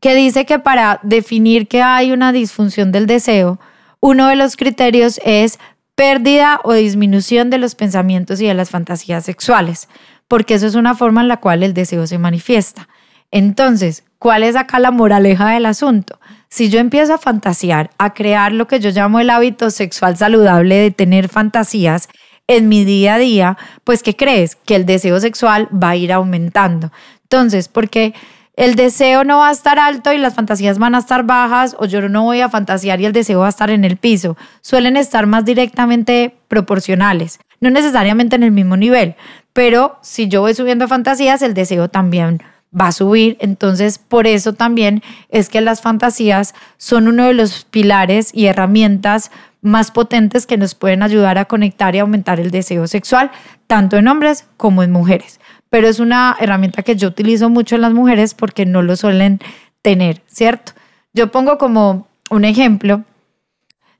que 0.00 0.16
dice 0.16 0.44
que 0.44 0.58
para 0.58 0.98
definir 1.04 1.68
que 1.68 1.82
hay 1.82 2.10
una 2.10 2.32
disfunción 2.32 2.90
del 2.90 3.06
deseo, 3.06 3.60
uno 4.04 4.28
de 4.28 4.36
los 4.36 4.58
criterios 4.58 5.18
es 5.24 5.58
pérdida 5.94 6.60
o 6.62 6.74
disminución 6.74 7.48
de 7.48 7.56
los 7.56 7.74
pensamientos 7.74 8.38
y 8.38 8.46
de 8.46 8.52
las 8.52 8.68
fantasías 8.68 9.24
sexuales, 9.24 9.88
porque 10.28 10.52
eso 10.52 10.66
es 10.66 10.74
una 10.74 10.94
forma 10.94 11.22
en 11.22 11.28
la 11.28 11.38
cual 11.38 11.62
el 11.62 11.72
deseo 11.72 12.06
se 12.06 12.18
manifiesta. 12.18 12.86
Entonces, 13.30 14.04
¿cuál 14.18 14.42
es 14.42 14.56
acá 14.56 14.78
la 14.78 14.90
moraleja 14.90 15.48
del 15.48 15.64
asunto? 15.64 16.20
Si 16.50 16.68
yo 16.68 16.80
empiezo 16.80 17.14
a 17.14 17.18
fantasear, 17.18 17.92
a 17.96 18.12
crear 18.12 18.52
lo 18.52 18.68
que 18.68 18.78
yo 18.78 18.90
llamo 18.90 19.20
el 19.20 19.30
hábito 19.30 19.70
sexual 19.70 20.18
saludable 20.18 20.74
de 20.74 20.90
tener 20.90 21.30
fantasías 21.30 22.10
en 22.46 22.68
mi 22.68 22.84
día 22.84 23.14
a 23.14 23.18
día, 23.18 23.56
pues 23.84 24.02
¿qué 24.02 24.14
crees? 24.14 24.54
Que 24.54 24.76
el 24.76 24.84
deseo 24.84 25.18
sexual 25.18 25.66
va 25.72 25.88
a 25.88 25.96
ir 25.96 26.12
aumentando. 26.12 26.92
Entonces, 27.22 27.68
porque 27.68 28.12
el 28.56 28.76
deseo 28.76 29.24
no 29.24 29.38
va 29.38 29.48
a 29.48 29.52
estar 29.52 29.78
alto 29.78 30.12
y 30.12 30.18
las 30.18 30.34
fantasías 30.34 30.78
van 30.78 30.94
a 30.94 30.98
estar 30.98 31.24
bajas 31.24 31.74
o 31.78 31.86
yo 31.86 32.08
no 32.08 32.22
voy 32.22 32.40
a 32.40 32.48
fantasear 32.48 33.00
y 33.00 33.06
el 33.06 33.12
deseo 33.12 33.40
va 33.40 33.46
a 33.46 33.50
estar 33.50 33.70
en 33.70 33.84
el 33.84 33.96
piso. 33.96 34.36
Suelen 34.60 34.96
estar 34.96 35.26
más 35.26 35.44
directamente 35.44 36.36
proporcionales, 36.48 37.40
no 37.60 37.70
necesariamente 37.70 38.36
en 38.36 38.44
el 38.44 38.52
mismo 38.52 38.76
nivel, 38.76 39.16
pero 39.52 39.98
si 40.02 40.28
yo 40.28 40.42
voy 40.42 40.54
subiendo 40.54 40.86
fantasías, 40.86 41.42
el 41.42 41.54
deseo 41.54 41.88
también 41.88 42.42
va 42.78 42.88
a 42.88 42.92
subir. 42.92 43.36
Entonces, 43.40 43.98
por 43.98 44.26
eso 44.26 44.52
también 44.52 45.02
es 45.30 45.48
que 45.48 45.60
las 45.60 45.80
fantasías 45.80 46.54
son 46.76 47.08
uno 47.08 47.24
de 47.24 47.34
los 47.34 47.64
pilares 47.64 48.30
y 48.32 48.46
herramientas 48.46 49.30
más 49.62 49.90
potentes 49.90 50.46
que 50.46 50.58
nos 50.58 50.74
pueden 50.74 51.02
ayudar 51.02 51.38
a 51.38 51.46
conectar 51.46 51.94
y 51.94 52.00
aumentar 52.00 52.38
el 52.38 52.50
deseo 52.50 52.86
sexual, 52.86 53.30
tanto 53.66 53.96
en 53.96 54.08
hombres 54.08 54.46
como 54.56 54.82
en 54.82 54.92
mujeres 54.92 55.40
pero 55.74 55.88
es 55.88 55.98
una 55.98 56.36
herramienta 56.38 56.84
que 56.84 56.94
yo 56.94 57.08
utilizo 57.08 57.50
mucho 57.50 57.74
en 57.74 57.80
las 57.80 57.92
mujeres 57.92 58.32
porque 58.32 58.64
no 58.64 58.80
lo 58.80 58.94
suelen 58.94 59.40
tener, 59.82 60.22
¿cierto? 60.28 60.70
Yo 61.14 61.32
pongo 61.32 61.58
como 61.58 62.06
un 62.30 62.44
ejemplo 62.44 63.02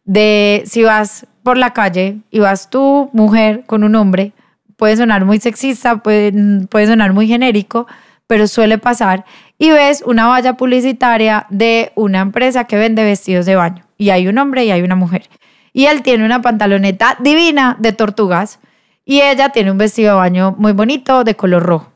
de 0.04 0.62
si 0.66 0.84
vas 0.84 1.26
por 1.42 1.58
la 1.58 1.72
calle 1.72 2.18
y 2.30 2.38
vas 2.38 2.70
tú, 2.70 3.10
mujer, 3.12 3.64
con 3.66 3.82
un 3.82 3.96
hombre, 3.96 4.30
puede 4.76 4.96
sonar 4.96 5.24
muy 5.24 5.40
sexista, 5.40 5.96
puede, 5.96 6.32
puede 6.68 6.86
sonar 6.86 7.12
muy 7.12 7.26
genérico, 7.26 7.88
pero 8.28 8.46
suele 8.46 8.78
pasar, 8.78 9.24
y 9.58 9.70
ves 9.70 10.04
una 10.06 10.28
valla 10.28 10.56
publicitaria 10.56 11.44
de 11.50 11.90
una 11.96 12.20
empresa 12.20 12.68
que 12.68 12.76
vende 12.76 13.02
vestidos 13.02 13.46
de 13.46 13.56
baño, 13.56 13.84
y 13.98 14.10
hay 14.10 14.28
un 14.28 14.38
hombre 14.38 14.64
y 14.64 14.70
hay 14.70 14.82
una 14.82 14.94
mujer, 14.94 15.28
y 15.72 15.86
él 15.86 16.02
tiene 16.02 16.24
una 16.24 16.40
pantaloneta 16.40 17.16
divina 17.18 17.76
de 17.80 17.92
tortugas, 17.92 18.60
y 19.04 19.20
ella 19.20 19.50
tiene 19.50 19.70
un 19.70 19.78
vestido 19.78 20.14
de 20.14 20.16
baño 20.16 20.54
muy 20.58 20.72
bonito 20.72 21.24
de 21.24 21.34
color 21.34 21.62
rojo. 21.62 21.90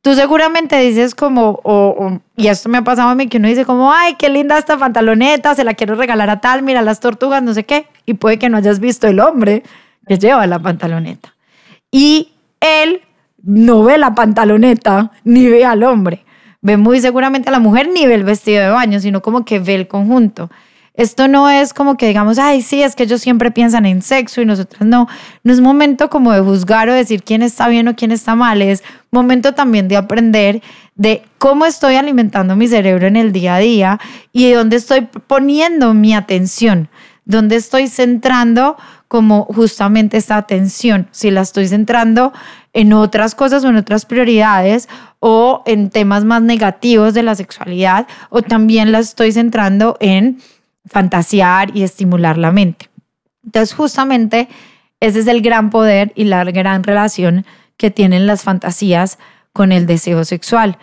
Tú 0.00 0.14
seguramente 0.14 0.78
dices 0.78 1.14
como, 1.14 1.60
o, 1.64 2.20
y 2.36 2.46
esto 2.46 2.68
me 2.68 2.78
ha 2.78 2.82
pasado 2.82 3.08
a 3.08 3.14
mí, 3.14 3.26
que 3.26 3.38
uno 3.38 3.48
dice 3.48 3.64
como, 3.64 3.92
ay, 3.92 4.14
qué 4.14 4.28
linda 4.28 4.56
esta 4.56 4.78
pantaloneta, 4.78 5.54
se 5.54 5.64
la 5.64 5.74
quiero 5.74 5.96
regalar 5.96 6.30
a 6.30 6.40
tal, 6.40 6.62
mira 6.62 6.82
las 6.82 7.00
tortugas, 7.00 7.42
no 7.42 7.52
sé 7.52 7.64
qué, 7.64 7.88
y 8.06 8.14
puede 8.14 8.38
que 8.38 8.48
no 8.48 8.56
hayas 8.56 8.78
visto 8.78 9.08
el 9.08 9.18
hombre 9.18 9.64
que 10.06 10.16
lleva 10.16 10.46
la 10.46 10.58
pantaloneta. 10.60 11.34
Y 11.90 12.32
él 12.60 13.02
no 13.42 13.82
ve 13.82 13.98
la 13.98 14.14
pantaloneta 14.14 15.10
ni 15.24 15.48
ve 15.48 15.64
al 15.64 15.82
hombre, 15.82 16.24
ve 16.60 16.76
muy 16.76 17.00
seguramente 17.00 17.48
a 17.48 17.52
la 17.52 17.58
mujer 17.58 17.88
ni 17.92 18.06
ve 18.06 18.14
el 18.14 18.24
vestido 18.24 18.62
de 18.62 18.70
baño, 18.70 19.00
sino 19.00 19.20
como 19.20 19.44
que 19.44 19.58
ve 19.58 19.74
el 19.74 19.88
conjunto. 19.88 20.48
Esto 20.98 21.28
no 21.28 21.48
es 21.48 21.72
como 21.72 21.96
que 21.96 22.08
digamos, 22.08 22.40
ay, 22.40 22.60
sí, 22.60 22.82
es 22.82 22.96
que 22.96 23.04
ellos 23.04 23.20
siempre 23.20 23.52
piensan 23.52 23.86
en 23.86 24.02
sexo 24.02 24.42
y 24.42 24.44
nosotros 24.44 24.82
no. 24.82 25.06
No 25.44 25.52
es 25.52 25.60
momento 25.60 26.10
como 26.10 26.32
de 26.32 26.40
juzgar 26.40 26.88
o 26.88 26.92
decir 26.92 27.22
quién 27.22 27.40
está 27.40 27.68
bien 27.68 27.86
o 27.86 27.94
quién 27.94 28.10
está 28.10 28.34
mal. 28.34 28.60
Es 28.62 28.82
momento 29.12 29.54
también 29.54 29.86
de 29.86 29.96
aprender 29.96 30.60
de 30.96 31.22
cómo 31.38 31.66
estoy 31.66 31.94
alimentando 31.94 32.56
mi 32.56 32.66
cerebro 32.66 33.06
en 33.06 33.14
el 33.14 33.30
día 33.30 33.54
a 33.54 33.58
día 33.60 34.00
y 34.32 34.48
de 34.48 34.56
dónde 34.56 34.74
estoy 34.74 35.02
poniendo 35.28 35.94
mi 35.94 36.14
atención, 36.14 36.88
dónde 37.24 37.54
estoy 37.54 37.86
centrando 37.86 38.76
como 39.06 39.44
justamente 39.44 40.16
esta 40.16 40.36
atención, 40.36 41.06
si 41.12 41.30
la 41.30 41.42
estoy 41.42 41.68
centrando 41.68 42.32
en 42.72 42.92
otras 42.92 43.36
cosas 43.36 43.64
o 43.64 43.68
en 43.68 43.76
otras 43.76 44.04
prioridades 44.04 44.88
o 45.20 45.62
en 45.64 45.90
temas 45.90 46.24
más 46.24 46.42
negativos 46.42 47.14
de 47.14 47.22
la 47.22 47.36
sexualidad 47.36 48.08
o 48.30 48.42
también 48.42 48.90
la 48.90 48.98
estoy 48.98 49.30
centrando 49.30 49.96
en 50.00 50.38
fantasear 50.88 51.76
y 51.76 51.82
estimular 51.82 52.38
la 52.38 52.50
mente. 52.50 52.90
Entonces, 53.44 53.74
justamente 53.74 54.48
ese 55.00 55.20
es 55.20 55.26
el 55.26 55.42
gran 55.42 55.70
poder 55.70 56.12
y 56.14 56.24
la 56.24 56.44
gran 56.44 56.82
relación 56.82 57.46
que 57.76 57.90
tienen 57.90 58.26
las 58.26 58.42
fantasías 58.42 59.18
con 59.52 59.72
el 59.72 59.86
deseo 59.86 60.24
sexual. 60.24 60.78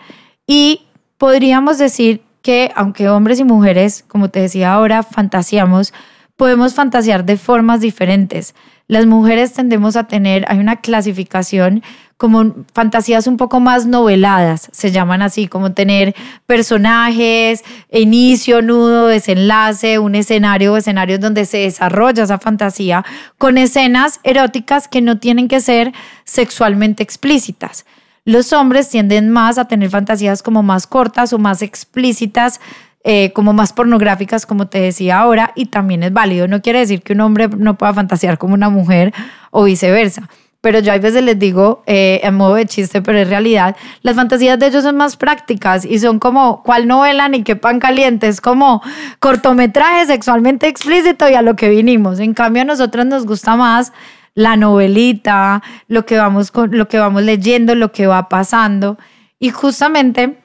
Y 0.46 0.82
podríamos 1.18 1.78
decir 1.78 2.22
que 2.42 2.72
aunque 2.74 3.08
hombres 3.08 3.40
y 3.40 3.44
mujeres, 3.44 4.04
como 4.06 4.30
te 4.30 4.40
decía 4.40 4.72
ahora, 4.72 5.02
fantaseamos, 5.02 5.92
podemos 6.36 6.74
fantasear 6.74 7.24
de 7.24 7.36
formas 7.36 7.80
diferentes. 7.80 8.54
las 8.88 9.04
mujeres 9.04 9.52
tendemos 9.52 9.96
a 9.96 10.04
tener, 10.04 10.44
hay 10.48 10.58
una 10.58 10.76
clasificación 10.76 11.82
como 12.16 12.54
fantasías 12.72 13.26
un 13.26 13.36
poco 13.36 13.58
más 13.58 13.84
noveladas, 13.84 14.68
se 14.72 14.92
llaman 14.92 15.22
así, 15.22 15.48
como 15.48 15.72
tener 15.72 16.14
personajes, 16.46 17.64
inicio, 17.90 18.62
nudo, 18.62 19.08
desenlace, 19.08 19.98
un 19.98 20.14
escenario 20.14 20.76
escenarios 20.76 21.20
donde 21.20 21.46
se 21.46 21.58
desarrolla 21.58 22.22
esa 22.22 22.38
fantasía 22.38 23.04
con 23.38 23.58
escenas 23.58 24.20
eróticas 24.22 24.88
que 24.88 25.00
no 25.00 25.18
tienen 25.18 25.48
que 25.48 25.60
ser 25.60 25.92
sexualmente 26.24 27.02
explícitas. 27.02 27.84
Los 28.24 28.52
hombres 28.52 28.88
tienden 28.88 29.30
más 29.30 29.56
a 29.56 29.66
tener 29.66 29.88
fantasías 29.88 30.42
como 30.42 30.64
más 30.64 30.88
cortas 30.88 31.32
o 31.32 31.38
más 31.38 31.62
explícitas, 31.62 32.60
eh, 33.08 33.32
como 33.32 33.52
más 33.52 33.72
pornográficas, 33.72 34.46
como 34.46 34.66
te 34.66 34.80
decía 34.80 35.20
ahora, 35.20 35.52
y 35.54 35.66
también 35.66 36.02
es 36.02 36.12
válido. 36.12 36.48
No 36.48 36.60
quiere 36.60 36.80
decir 36.80 37.02
que 37.02 37.12
un 37.12 37.20
hombre 37.20 37.46
no 37.46 37.78
pueda 37.78 37.94
fantasear 37.94 38.36
como 38.36 38.54
una 38.54 38.68
mujer 38.68 39.14
o 39.52 39.62
viceversa 39.62 40.28
pero 40.66 40.80
yo 40.80 40.92
a 40.92 40.98
veces 40.98 41.22
les 41.22 41.38
digo 41.38 41.84
eh, 41.86 42.18
en 42.24 42.34
modo 42.34 42.56
de 42.56 42.66
chiste, 42.66 43.00
pero 43.00 43.18
en 43.20 43.28
realidad 43.28 43.76
las 44.02 44.16
fantasías 44.16 44.58
de 44.58 44.66
ellos 44.66 44.82
son 44.82 44.96
más 44.96 45.16
prácticas 45.16 45.84
y 45.84 46.00
son 46.00 46.18
como, 46.18 46.64
¿cuál 46.64 46.88
novela 46.88 47.28
ni 47.28 47.44
qué 47.44 47.54
pan 47.54 47.78
caliente? 47.78 48.26
Es 48.26 48.40
como 48.40 48.82
cortometraje 49.20 50.06
sexualmente 50.06 50.66
explícito 50.66 51.30
y 51.30 51.34
a 51.34 51.42
lo 51.42 51.54
que 51.54 51.68
vinimos. 51.68 52.18
En 52.18 52.34
cambio, 52.34 52.62
a 52.62 52.64
nosotros 52.64 53.06
nos 53.06 53.26
gusta 53.26 53.54
más 53.54 53.92
la 54.34 54.56
novelita, 54.56 55.62
lo 55.86 56.04
que 56.04 56.18
vamos, 56.18 56.50
con, 56.50 56.76
lo 56.76 56.88
que 56.88 56.98
vamos 56.98 57.22
leyendo, 57.22 57.76
lo 57.76 57.92
que 57.92 58.08
va 58.08 58.28
pasando. 58.28 58.98
Y 59.38 59.50
justamente 59.50 60.36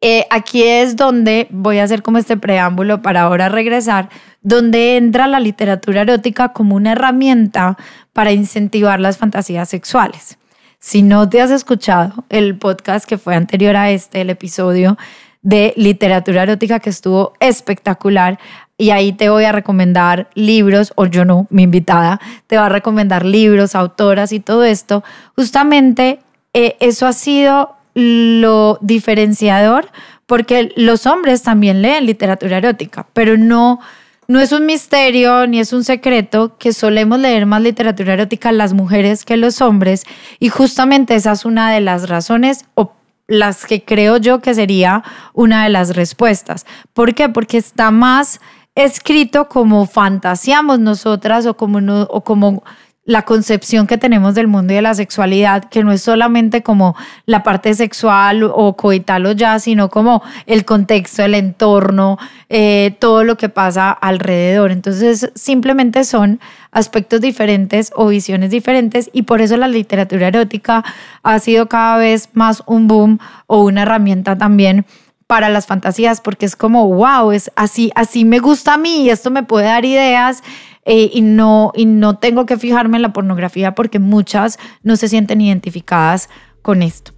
eh, 0.00 0.26
aquí 0.30 0.62
es 0.62 0.96
donde 0.96 1.48
voy 1.50 1.78
a 1.78 1.84
hacer 1.84 2.02
como 2.02 2.18
este 2.18 2.36
preámbulo 2.36 3.02
para 3.02 3.22
ahora 3.22 3.48
regresar, 3.48 4.08
donde 4.42 4.96
entra 4.96 5.26
la 5.26 5.40
literatura 5.40 6.02
erótica 6.02 6.52
como 6.52 6.76
una 6.76 6.92
herramienta 6.92 7.76
para 8.12 8.32
incentivar 8.32 9.00
las 9.00 9.18
fantasías 9.18 9.68
sexuales. 9.68 10.38
Si 10.78 11.02
no 11.02 11.28
te 11.28 11.40
has 11.40 11.50
escuchado 11.50 12.24
el 12.28 12.56
podcast 12.56 13.04
que 13.08 13.18
fue 13.18 13.34
anterior 13.34 13.76
a 13.76 13.90
este, 13.90 14.20
el 14.20 14.30
episodio 14.30 14.96
de 15.42 15.74
literatura 15.76 16.44
erótica 16.44 16.78
que 16.78 16.90
estuvo 16.90 17.32
espectacular, 17.40 18.38
y 18.80 18.90
ahí 18.90 19.12
te 19.12 19.28
voy 19.28 19.44
a 19.44 19.50
recomendar 19.50 20.30
libros, 20.34 20.92
o 20.94 21.06
yo 21.06 21.24
no, 21.24 21.48
mi 21.50 21.64
invitada, 21.64 22.20
te 22.46 22.56
va 22.56 22.66
a 22.66 22.68
recomendar 22.68 23.24
libros, 23.24 23.74
autoras 23.74 24.32
y 24.32 24.38
todo 24.38 24.62
esto, 24.64 25.02
justamente 25.34 26.20
eh, 26.54 26.76
eso 26.78 27.08
ha 27.08 27.12
sido 27.12 27.77
lo 27.94 28.78
diferenciador 28.80 29.90
porque 30.26 30.72
los 30.76 31.06
hombres 31.06 31.42
también 31.42 31.80
leen 31.80 32.04
literatura 32.04 32.58
erótica, 32.58 33.06
pero 33.14 33.38
no, 33.38 33.80
no 34.26 34.40
es 34.40 34.52
un 34.52 34.66
misterio 34.66 35.46
ni 35.46 35.58
es 35.58 35.72
un 35.72 35.84
secreto 35.84 36.58
que 36.58 36.74
solemos 36.74 37.18
leer 37.18 37.46
más 37.46 37.62
literatura 37.62 38.12
erótica 38.12 38.52
las 38.52 38.74
mujeres 38.74 39.24
que 39.24 39.38
los 39.38 39.62
hombres 39.62 40.04
y 40.38 40.50
justamente 40.50 41.14
esa 41.14 41.32
es 41.32 41.46
una 41.46 41.72
de 41.72 41.80
las 41.80 42.10
razones 42.10 42.66
o 42.74 42.92
las 43.26 43.64
que 43.64 43.84
creo 43.84 44.18
yo 44.18 44.40
que 44.40 44.52
sería 44.54 45.02
una 45.32 45.64
de 45.64 45.70
las 45.70 45.96
respuestas. 45.96 46.66
¿Por 46.92 47.14
qué? 47.14 47.30
Porque 47.30 47.56
está 47.56 47.90
más 47.90 48.40
escrito 48.74 49.48
como 49.48 49.86
fantaseamos 49.86 50.78
nosotras 50.78 51.46
o 51.46 51.56
como, 51.56 51.80
no, 51.80 52.02
o 52.02 52.22
como 52.22 52.62
la 53.08 53.22
concepción 53.22 53.86
que 53.86 53.96
tenemos 53.96 54.34
del 54.34 54.48
mundo 54.48 54.74
y 54.74 54.76
de 54.76 54.82
la 54.82 54.92
sexualidad, 54.92 55.64
que 55.70 55.82
no 55.82 55.92
es 55.92 56.02
solamente 56.02 56.62
como 56.62 56.94
la 57.24 57.42
parte 57.42 57.72
sexual 57.72 58.42
o 58.42 58.76
coital 58.76 59.24
o 59.24 59.32
ya, 59.32 59.58
sino 59.60 59.88
como 59.88 60.22
el 60.44 60.66
contexto, 60.66 61.22
el 61.22 61.34
entorno, 61.34 62.18
eh, 62.50 62.94
todo 62.98 63.24
lo 63.24 63.38
que 63.38 63.48
pasa 63.48 63.92
alrededor. 63.92 64.72
Entonces, 64.72 65.32
simplemente 65.34 66.04
son 66.04 66.38
aspectos 66.70 67.22
diferentes 67.22 67.92
o 67.96 68.08
visiones 68.08 68.50
diferentes 68.50 69.08
y 69.14 69.22
por 69.22 69.40
eso 69.40 69.56
la 69.56 69.68
literatura 69.68 70.28
erótica 70.28 70.84
ha 71.22 71.38
sido 71.38 71.66
cada 71.66 71.96
vez 71.96 72.28
más 72.34 72.62
un 72.66 72.88
boom 72.88 73.20
o 73.46 73.62
una 73.62 73.82
herramienta 73.82 74.36
también 74.36 74.84
para 75.26 75.48
las 75.48 75.66
fantasías 75.66 76.20
porque 76.20 76.46
es 76.46 76.56
como 76.56 76.86
wow 76.88 77.32
es 77.32 77.50
así 77.54 77.92
así 77.94 78.24
me 78.24 78.38
gusta 78.38 78.74
a 78.74 78.78
mí 78.78 79.04
y 79.04 79.10
esto 79.10 79.30
me 79.30 79.42
puede 79.42 79.66
dar 79.66 79.84
ideas 79.84 80.42
eh, 80.90 81.10
y, 81.12 81.20
no, 81.20 81.70
y 81.74 81.84
no 81.84 82.16
tengo 82.16 82.46
que 82.46 82.56
fijarme 82.56 82.96
en 82.96 83.02
la 83.02 83.12
pornografía 83.12 83.74
porque 83.74 83.98
muchas 83.98 84.58
no 84.82 84.96
se 84.96 85.08
sienten 85.08 85.42
identificadas 85.42 86.30
con 86.62 86.82
esto. 86.82 87.12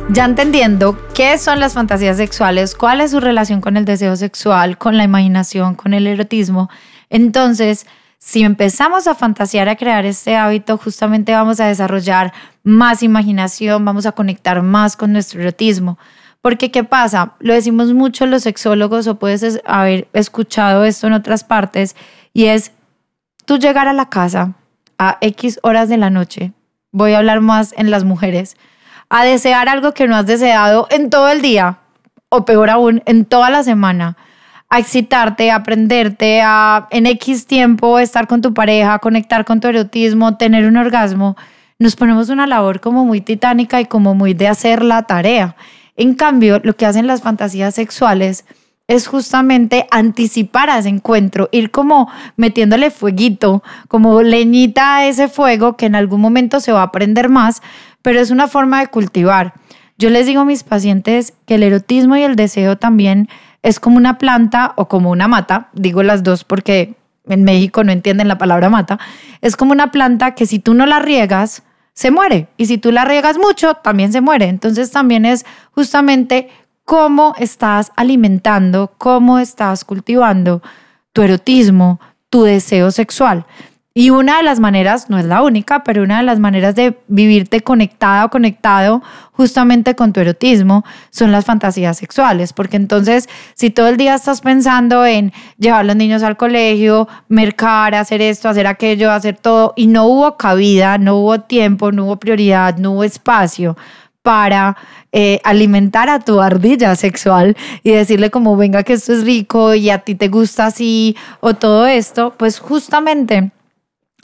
Ya 0.09 0.23
entendiendo 0.23 0.97
qué 1.13 1.37
son 1.37 1.59
las 1.59 1.73
fantasías 1.73 2.15
sexuales, 2.15 2.75
cuál 2.75 3.01
es 3.01 3.11
su 3.11 3.19
relación 3.19 3.59
con 3.59 3.75
el 3.75 3.83
deseo 3.83 4.15
sexual, 4.15 4.77
con 4.77 4.95
la 4.95 5.03
imaginación, 5.03 5.75
con 5.75 5.93
el 5.93 6.07
erotismo, 6.07 6.69
entonces, 7.09 7.85
si 8.17 8.43
empezamos 8.43 9.07
a 9.07 9.15
fantasear, 9.15 9.69
a 9.69 9.75
crear 9.75 10.05
este 10.05 10.35
hábito, 10.35 10.77
justamente 10.77 11.33
vamos 11.33 11.59
a 11.59 11.67
desarrollar 11.67 12.33
más 12.63 13.03
imaginación, 13.03 13.83
vamos 13.83 14.05
a 14.05 14.13
conectar 14.13 14.61
más 14.61 14.97
con 14.97 15.13
nuestro 15.13 15.41
erotismo. 15.41 15.97
Porque, 16.41 16.71
¿qué 16.71 16.83
pasa? 16.83 17.33
Lo 17.39 17.53
decimos 17.53 17.93
mucho 17.93 18.25
los 18.25 18.43
sexólogos 18.43 19.07
o 19.07 19.19
puedes 19.19 19.61
haber 19.65 20.07
escuchado 20.13 20.85
esto 20.85 21.07
en 21.07 21.13
otras 21.13 21.43
partes, 21.43 21.95
y 22.33 22.45
es 22.45 22.71
tú 23.45 23.57
llegar 23.57 23.87
a 23.87 23.93
la 23.93 24.09
casa 24.09 24.53
a 24.97 25.17
X 25.21 25.59
horas 25.63 25.89
de 25.89 25.97
la 25.97 26.09
noche, 26.09 26.53
voy 26.91 27.13
a 27.13 27.19
hablar 27.19 27.41
más 27.41 27.73
en 27.77 27.91
las 27.91 28.03
mujeres, 28.03 28.55
a 29.09 29.23
desear 29.23 29.69
algo 29.69 29.93
que 29.93 30.07
no 30.07 30.15
has 30.15 30.25
deseado 30.25 30.87
en 30.89 31.09
todo 31.09 31.29
el 31.29 31.41
día, 31.41 31.79
o 32.29 32.45
peor 32.45 32.69
aún, 32.69 33.01
en 33.05 33.25
toda 33.25 33.49
la 33.49 33.63
semana, 33.63 34.17
a 34.69 34.79
excitarte, 34.79 35.49
a 35.51 35.55
aprenderte, 35.57 36.41
a 36.41 36.87
en 36.91 37.05
X 37.05 37.47
tiempo 37.47 37.99
estar 37.99 38.27
con 38.27 38.41
tu 38.41 38.53
pareja, 38.53 38.99
conectar 38.99 39.45
con 39.45 39.61
tu 39.61 39.67
erotismo, 39.67 40.35
tener 40.37 40.65
un 40.65 40.77
orgasmo, 40.77 41.37
nos 41.79 41.95
ponemos 41.95 42.29
una 42.29 42.47
labor 42.47 42.81
como 42.81 43.05
muy 43.05 43.21
titánica 43.21 43.79
y 43.79 43.85
como 43.85 44.15
muy 44.15 44.33
de 44.33 44.47
hacer 44.47 44.83
la 44.83 45.03
tarea. 45.03 45.55
En 45.95 46.15
cambio, 46.15 46.59
lo 46.63 46.75
que 46.75 46.85
hacen 46.85 47.07
las 47.07 47.21
fantasías 47.21 47.75
sexuales 47.75 48.45
es 48.87 49.07
justamente 49.07 49.85
anticipar 49.91 50.69
a 50.69 50.79
ese 50.79 50.89
encuentro, 50.89 51.49
ir 51.51 51.71
como 51.71 52.09
metiéndole 52.35 52.89
fueguito, 52.89 53.61
como 53.89 54.21
leñita 54.21 54.97
a 54.97 55.07
ese 55.07 55.27
fuego 55.27 55.75
que 55.75 55.85
en 55.85 55.95
algún 55.95 56.21
momento 56.21 56.59
se 56.61 56.71
va 56.71 56.83
a 56.83 56.91
prender 56.91 57.29
más, 57.29 57.61
pero 58.07 58.21
es 58.21 58.31
una 58.31 58.47
forma 58.47 58.79
de 58.79 58.87
cultivar. 58.87 59.53
Yo 59.97 60.09
les 60.09 60.25
digo 60.27 60.39
a 60.39 60.45
mis 60.45 60.63
pacientes 60.63 61.33
que 61.45 61.55
el 61.55 61.63
erotismo 61.63 62.15
y 62.15 62.23
el 62.23 62.37
deseo 62.37 62.77
también 62.77 63.27
es 63.63 63.81
como 63.81 63.97
una 63.97 64.17
planta 64.17 64.71
o 64.77 64.87
como 64.87 65.11
una 65.11 65.27
mata, 65.27 65.67
digo 65.73 66.03
las 66.03 66.23
dos 66.23 66.45
porque 66.45 66.95
en 67.27 67.43
México 67.43 67.83
no 67.83 67.91
entienden 67.91 68.29
la 68.29 68.37
palabra 68.37 68.69
mata, 68.69 68.97
es 69.41 69.57
como 69.57 69.73
una 69.73 69.91
planta 69.91 70.35
que 70.35 70.45
si 70.45 70.57
tú 70.57 70.73
no 70.73 70.85
la 70.85 70.99
riegas, 70.99 71.63
se 71.91 72.09
muere. 72.09 72.47
Y 72.55 72.67
si 72.67 72.77
tú 72.77 72.93
la 72.93 73.03
riegas 73.03 73.37
mucho, 73.37 73.73
también 73.73 74.13
se 74.13 74.21
muere. 74.21 74.45
Entonces 74.45 74.89
también 74.89 75.25
es 75.25 75.45
justamente 75.73 76.47
cómo 76.85 77.35
estás 77.37 77.91
alimentando, 77.97 78.93
cómo 78.97 79.37
estás 79.37 79.83
cultivando 79.83 80.61
tu 81.11 81.23
erotismo, 81.23 81.99
tu 82.29 82.43
deseo 82.43 82.89
sexual. 82.91 83.45
Y 83.97 84.11
una 84.11 84.37
de 84.37 84.43
las 84.43 84.59
maneras, 84.59 85.09
no 85.09 85.17
es 85.17 85.25
la 85.25 85.41
única, 85.41 85.83
pero 85.83 86.03
una 86.03 86.17
de 86.17 86.23
las 86.23 86.37
maneras 86.37 86.75
de 86.75 86.99
vivirte 87.07 87.61
conectada 87.61 88.25
o 88.25 88.29
conectado 88.29 89.01
justamente 89.31 89.95
con 89.95 90.13
tu 90.13 90.19
erotismo 90.19 90.85
son 91.09 91.31
las 91.31 91.45
fantasías 91.45 91.97
sexuales. 91.97 92.53
Porque 92.53 92.77
entonces, 92.77 93.27
si 93.55 93.71
todo 93.71 93.87
el 93.87 93.97
día 93.97 94.13
estás 94.13 94.41
pensando 94.41 95.03
en 95.03 95.33
llevar 95.57 95.79
a 95.79 95.83
los 95.83 95.95
niños 95.95 96.21
al 96.21 96.37
colegio, 96.37 97.07
mercar, 97.27 97.95
hacer 97.95 98.21
esto, 98.21 98.49
hacer 98.49 98.67
aquello, 98.67 99.11
hacer 99.11 99.35
todo, 99.35 99.73
y 99.75 99.87
no 99.87 100.05
hubo 100.05 100.37
cabida, 100.37 100.99
no 100.99 101.15
hubo 101.15 101.39
tiempo, 101.39 101.91
no 101.91 102.05
hubo 102.05 102.17
prioridad, 102.17 102.77
no 102.77 102.91
hubo 102.91 103.03
espacio 103.03 103.75
para 104.21 104.77
eh, 105.11 105.39
alimentar 105.43 106.07
a 106.07 106.19
tu 106.19 106.39
ardilla 106.39 106.95
sexual 106.95 107.57
y 107.81 107.93
decirle 107.93 108.29
como 108.29 108.57
venga 108.57 108.83
que 108.83 108.93
esto 108.93 109.13
es 109.13 109.23
rico 109.23 109.73
y 109.73 109.89
a 109.89 109.97
ti 109.97 110.13
te 110.13 110.27
gusta 110.27 110.67
así 110.67 111.15
o 111.39 111.55
todo 111.55 111.87
esto, 111.87 112.35
pues 112.37 112.59
justamente 112.59 113.51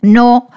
no 0.04 0.50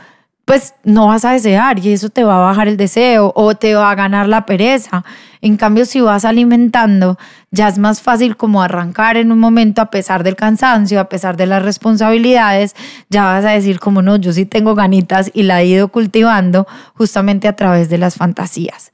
pues 0.47 0.75
no 0.85 1.09
vas 1.09 1.25
a 1.25 1.33
desear 1.33 1.81
y 1.81 1.93
eso 1.93 2.09
te 2.09 2.23
va 2.23 2.37
a 2.37 2.47
bajar 2.47 2.69
el 2.69 2.77
deseo 2.77 3.33
o 3.35 3.57
te 3.57 3.75
va 3.75 3.91
a 3.91 3.97
ganar 3.97 4.29
la 4.29 4.47
pereza. 4.47 5.05
En 5.41 5.57
cambio, 5.57 5.85
si 5.85 6.01
vas 6.01 6.25
alimentando, 6.25 7.19
ya 7.51 7.67
es 7.67 7.79
más 7.79 8.01
fácil 8.01 8.37
como 8.37 8.63
arrancar 8.63 9.17
en 9.17 9.33
un 9.33 9.41
momento 9.41 9.83
a 9.83 9.91
pesar 9.91 10.23
del 10.23 10.37
cansancio, 10.37 11.01
a 11.01 11.09
pesar 11.09 11.37
de 11.37 11.47
las 11.47 11.65
responsabilidades, 11.65 12.77
ya 13.11 13.25
vas 13.25 13.45
a 13.45 13.51
decir 13.51 13.81
como 13.81 14.03
no, 14.03 14.17
yo 14.17 14.33
sí 14.33 14.47
tengo 14.47 14.77
ganitas 14.77 15.33
y 15.35 15.43
la 15.43 15.63
he 15.63 15.67
ido 15.67 15.89
cultivando 15.89 16.69
justamente 16.95 17.49
a 17.49 17.57
través 17.57 17.89
de 17.89 17.99
las 17.99 18.15
fantasías. 18.15 18.93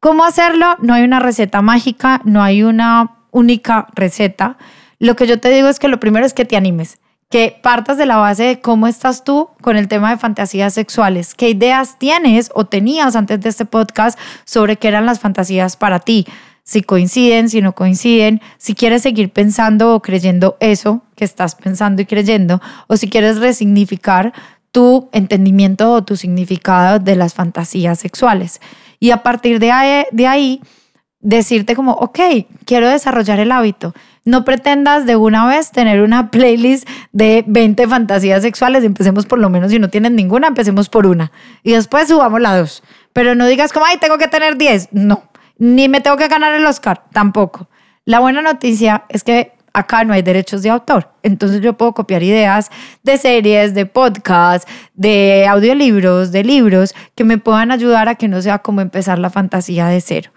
¿Cómo 0.00 0.24
hacerlo? 0.24 0.74
No 0.82 0.94
hay 0.94 1.04
una 1.04 1.20
receta 1.20 1.62
mágica, 1.62 2.20
no 2.24 2.42
hay 2.42 2.64
una 2.64 3.12
única 3.30 3.86
receta. 3.94 4.56
Lo 4.98 5.14
que 5.14 5.28
yo 5.28 5.38
te 5.38 5.50
digo 5.50 5.68
es 5.68 5.78
que 5.78 5.86
lo 5.86 6.00
primero 6.00 6.26
es 6.26 6.34
que 6.34 6.44
te 6.44 6.56
animes 6.56 6.98
que 7.30 7.58
partas 7.62 7.96
de 7.96 8.06
la 8.06 8.16
base 8.16 8.42
de 8.42 8.60
cómo 8.60 8.88
estás 8.88 9.22
tú 9.22 9.48
con 9.62 9.76
el 9.76 9.86
tema 9.86 10.10
de 10.10 10.18
fantasías 10.18 10.74
sexuales, 10.74 11.34
qué 11.34 11.48
ideas 11.48 11.96
tienes 11.98 12.50
o 12.54 12.66
tenías 12.66 13.14
antes 13.14 13.40
de 13.40 13.48
este 13.48 13.64
podcast 13.64 14.18
sobre 14.44 14.76
qué 14.76 14.88
eran 14.88 15.06
las 15.06 15.20
fantasías 15.20 15.76
para 15.76 16.00
ti, 16.00 16.26
si 16.64 16.82
coinciden, 16.82 17.48
si 17.48 17.62
no 17.62 17.72
coinciden, 17.72 18.40
si 18.58 18.74
quieres 18.74 19.02
seguir 19.02 19.32
pensando 19.32 19.94
o 19.94 20.02
creyendo 20.02 20.56
eso 20.58 21.02
que 21.14 21.24
estás 21.24 21.54
pensando 21.54 22.02
y 22.02 22.06
creyendo, 22.06 22.60
o 22.88 22.96
si 22.96 23.08
quieres 23.08 23.38
resignificar 23.38 24.32
tu 24.72 25.08
entendimiento 25.12 25.92
o 25.92 26.02
tu 26.02 26.16
significado 26.16 26.98
de 26.98 27.14
las 27.14 27.34
fantasías 27.34 28.00
sexuales. 28.00 28.60
Y 28.98 29.12
a 29.12 29.22
partir 29.22 29.60
de 29.60 29.70
ahí, 29.70 30.04
de 30.10 30.26
ahí 30.26 30.60
decirte 31.20 31.76
como, 31.76 31.92
ok, 31.92 32.18
quiero 32.64 32.88
desarrollar 32.88 33.38
el 33.40 33.52
hábito. 33.52 33.94
No 34.24 34.44
pretendas 34.44 35.06
de 35.06 35.16
una 35.16 35.46
vez 35.46 35.70
tener 35.70 36.02
una 36.02 36.30
playlist 36.30 36.88
de 37.12 37.44
20 37.46 37.88
fantasías 37.88 38.42
sexuales. 38.42 38.84
Empecemos 38.84 39.26
por 39.26 39.38
lo 39.38 39.48
menos, 39.48 39.70
si 39.70 39.78
no 39.78 39.88
tienes 39.88 40.12
ninguna, 40.12 40.48
empecemos 40.48 40.88
por 40.88 41.06
una. 41.06 41.32
Y 41.62 41.72
después 41.72 42.08
subamos 42.08 42.40
la 42.40 42.56
dos. 42.56 42.82
Pero 43.12 43.34
no 43.34 43.46
digas 43.46 43.72
como, 43.72 43.86
ay, 43.86 43.96
tengo 43.98 44.18
que 44.18 44.28
tener 44.28 44.56
10. 44.56 44.88
No. 44.92 45.24
Ni 45.58 45.88
me 45.88 46.00
tengo 46.00 46.16
que 46.16 46.28
ganar 46.28 46.54
el 46.54 46.66
Oscar. 46.66 47.04
Tampoco. 47.12 47.68
La 48.04 48.20
buena 48.20 48.42
noticia 48.42 49.04
es 49.08 49.24
que 49.24 49.52
acá 49.72 50.04
no 50.04 50.12
hay 50.12 50.22
derechos 50.22 50.62
de 50.62 50.70
autor. 50.70 51.12
Entonces 51.22 51.60
yo 51.60 51.74
puedo 51.74 51.92
copiar 51.92 52.22
ideas 52.22 52.70
de 53.02 53.18
series, 53.18 53.74
de 53.74 53.86
podcasts, 53.86 54.70
de 54.94 55.46
audiolibros, 55.48 56.32
de 56.32 56.44
libros 56.44 56.94
que 57.14 57.24
me 57.24 57.38
puedan 57.38 57.70
ayudar 57.70 58.08
a 58.08 58.16
que 58.16 58.28
no 58.28 58.42
sea 58.42 58.58
como 58.58 58.80
empezar 58.80 59.18
la 59.18 59.30
fantasía 59.30 59.86
de 59.86 60.00
cero. 60.00 60.30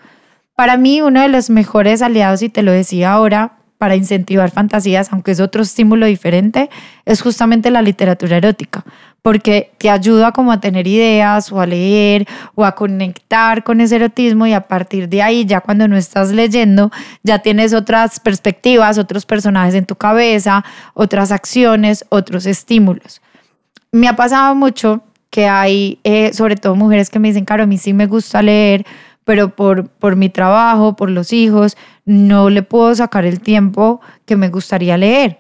Para 0.56 0.78
mí, 0.78 1.02
uno 1.02 1.22
de 1.22 1.30
los 1.30 1.50
mejores 1.50 2.02
aliados, 2.02 2.43
y 2.43 2.50
te 2.50 2.62
lo 2.62 2.72
decía 2.72 3.13
ahora, 3.13 3.54
para 3.84 3.98
incentivar 3.98 4.50
fantasías, 4.50 5.12
aunque 5.12 5.32
es 5.32 5.41
otro 5.41 5.62
estímulo 5.62 6.06
diferente, 6.06 6.69
es 7.04 7.22
justamente 7.22 7.69
la 7.69 7.82
literatura 7.82 8.38
erótica, 8.38 8.86
porque 9.22 9.72
te 9.78 9.89
ayuda 9.89 10.32
como 10.32 10.54
a 10.54 10.62
tener 10.62 10.88
ideas 10.88 11.52
o 11.52 11.60
a 11.60 11.65
leer 11.65 12.26
o 12.56 12.63
a 12.63 12.76
conectar 12.76 13.65
con 13.65 13.82
ese 13.82 13.98
erotismo 13.98 14.48
y 14.48 14.54
a 14.54 14.69
partir 14.69 15.10
de 15.10 15.22
ahí, 15.22 15.43
ya 15.43 15.60
cuando 15.60 15.89
no 15.89 15.98
estás 15.98 16.32
leyendo, 16.32 16.91
ya 17.24 17.39
tienes 17.39 17.74
otras 17.74 18.22
perspectivas, 18.22 18.98
otros 18.98 19.26
personajes 19.26 19.76
en 19.76 19.86
tu 19.86 19.98
cabeza, 19.98 20.63
otras 20.93 21.34
acciones, 21.34 22.06
otros 22.08 22.46
estímulos. 22.46 23.22
Me 23.91 24.08
ha 24.08 24.15
pasado 24.15 24.56
mucho 24.56 25.04
que 25.30 25.46
hay, 25.46 26.00
eh, 26.06 26.32
sobre 26.32 26.56
todo 26.56 26.74
mujeres 26.78 27.10
que 27.10 27.19
me 27.19 27.28
dicen, 27.28 27.43
Caro, 27.43 27.63
a 27.63 27.67
mí 27.67 27.78
sí 27.78 27.91
me 27.91 28.08
gusta 28.08 28.41
leer, 28.41 28.86
pero 29.26 29.56
por, 29.56 29.90
por 29.90 30.16
mi 30.16 30.30
trabajo, 30.30 30.96
por 30.96 31.10
los 31.10 31.34
hijos, 31.34 31.78
no 32.06 32.50
le 32.50 32.64
puedo 32.64 32.94
sacar 32.96 33.26
el 33.26 33.40
tiempo 33.40 34.02
que 34.26 34.36
me 34.36 34.50
gustaría 34.50 34.98
leer. 34.98 35.40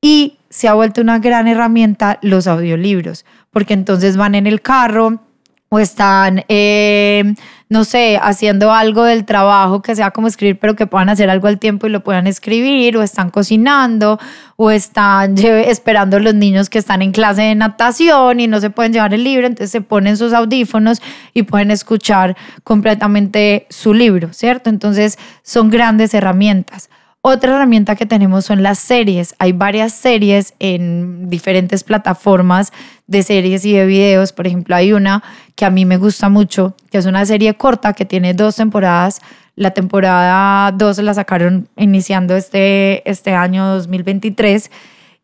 Y 0.00 0.38
se 0.50 0.68
ha 0.68 0.74
vuelto 0.74 1.00
una 1.00 1.18
gran 1.18 1.48
herramienta 1.48 2.18
los 2.22 2.46
audiolibros, 2.46 3.24
porque 3.50 3.74
entonces 3.74 4.16
van 4.16 4.34
en 4.34 4.46
el 4.46 4.62
carro, 4.62 5.20
o 5.68 5.78
están, 5.78 6.44
eh, 6.48 7.34
no 7.68 7.84
sé, 7.84 8.18
haciendo 8.22 8.72
algo 8.72 9.02
del 9.02 9.24
trabajo 9.24 9.82
que 9.82 9.96
sea 9.96 10.12
como 10.12 10.28
escribir, 10.28 10.58
pero 10.60 10.76
que 10.76 10.86
puedan 10.86 11.08
hacer 11.08 11.30
algo 11.30 11.48
al 11.48 11.58
tiempo 11.58 11.86
y 11.86 11.90
lo 11.90 12.04
puedan 12.04 12.26
escribir, 12.28 12.96
o 12.96 13.02
están 13.02 13.30
cocinando, 13.30 14.20
o 14.54 14.70
están 14.70 15.36
esperando 15.38 16.20
los 16.20 16.34
niños 16.34 16.70
que 16.70 16.78
están 16.78 17.02
en 17.02 17.10
clase 17.10 17.42
de 17.42 17.54
natación 17.56 18.38
y 18.38 18.46
no 18.46 18.60
se 18.60 18.70
pueden 18.70 18.92
llevar 18.92 19.14
el 19.14 19.24
libro, 19.24 19.46
entonces 19.46 19.70
se 19.70 19.80
ponen 19.80 20.16
sus 20.16 20.32
audífonos 20.32 21.02
y 21.34 21.42
pueden 21.42 21.72
escuchar 21.72 22.36
completamente 22.62 23.66
su 23.68 23.92
libro, 23.92 24.32
¿cierto? 24.32 24.70
Entonces 24.70 25.18
son 25.42 25.68
grandes 25.68 26.14
herramientas. 26.14 26.88
Otra 27.28 27.56
herramienta 27.56 27.96
que 27.96 28.06
tenemos 28.06 28.44
son 28.44 28.62
las 28.62 28.78
series. 28.78 29.34
Hay 29.40 29.50
varias 29.50 29.92
series 29.92 30.54
en 30.60 31.28
diferentes 31.28 31.82
plataformas 31.82 32.72
de 33.06 33.22
series 33.22 33.64
y 33.64 33.72
de 33.72 33.86
videos. 33.86 34.32
Por 34.32 34.46
ejemplo, 34.46 34.74
hay 34.74 34.92
una 34.92 35.22
que 35.54 35.64
a 35.64 35.70
mí 35.70 35.84
me 35.84 35.96
gusta 35.96 36.28
mucho, 36.28 36.74
que 36.90 36.98
es 36.98 37.06
una 37.06 37.24
serie 37.26 37.54
corta 37.54 37.92
que 37.92 38.04
tiene 38.04 38.34
dos 38.34 38.56
temporadas. 38.56 39.20
La 39.54 39.70
temporada 39.70 40.70
2 40.72 40.98
la 40.98 41.14
sacaron 41.14 41.68
iniciando 41.76 42.36
este, 42.36 43.08
este 43.08 43.32
año 43.32 43.66
2023 43.66 44.70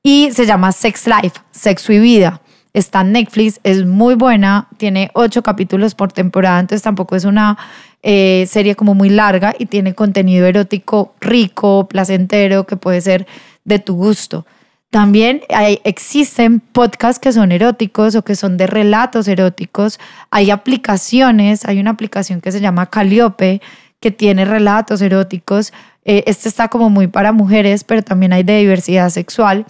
y 0.03 0.31
se 0.33 0.47
llama 0.47 0.73
Sex 0.73 1.07
Life, 1.07 1.41
Sexo 1.51 1.93
y 1.93 1.99
Vida. 1.99 2.41
Está 2.73 3.03
en 3.03 3.13
Netflix, 3.13 3.61
es 3.65 3.85
muy 3.85 4.15
buena, 4.15 4.69
tiene 4.79 5.11
ocho 5.13 5.43
capítulos 5.43 5.95
por 5.95 6.11
temporada, 6.11 6.59
entonces 6.59 6.83
tampoco 6.83 7.15
es 7.17 7.27
una 7.27 7.59
eh, 8.03 8.47
serie 8.49 8.75
como 8.75 8.95
muy 8.95 9.11
larga 9.11 9.55
y 9.59 9.67
tiene 9.67 9.95
contenido 9.95 10.47
erótico 10.47 11.15
rico, 11.21 11.87
placentero, 11.87 12.65
que 12.65 12.77
puede 12.77 13.03
ser 13.03 13.27
de 13.65 13.79
tu 13.79 13.95
gusto. 13.95 14.47
También 14.93 15.41
hay, 15.49 15.81
existen 15.85 16.61
podcasts 16.61 17.19
que 17.19 17.33
son 17.33 17.51
eróticos 17.51 18.15
o 18.15 18.23
que 18.23 18.37
son 18.37 18.59
de 18.59 18.67
relatos 18.67 19.27
eróticos. 19.27 19.99
Hay 20.31 20.51
aplicaciones, 20.51 21.65
hay 21.65 21.81
una 21.81 21.93
aplicación 21.93 22.43
que 22.43 22.53
se 22.53 22.61
llama 22.61 22.91
Calliope 22.91 23.63
que 24.01 24.11
tiene 24.11 24.45
relatos 24.45 25.01
eróticos. 25.01 25.73
Eh, 26.05 26.25
este 26.27 26.51
está 26.51 26.69
como 26.69 26.91
muy 26.91 27.07
para 27.07 27.33
mujeres, 27.33 27.85
pero 27.85 28.03
también 28.03 28.35
hay 28.35 28.43
de 28.43 28.59
diversidad 28.59 29.09
sexual. 29.09 29.65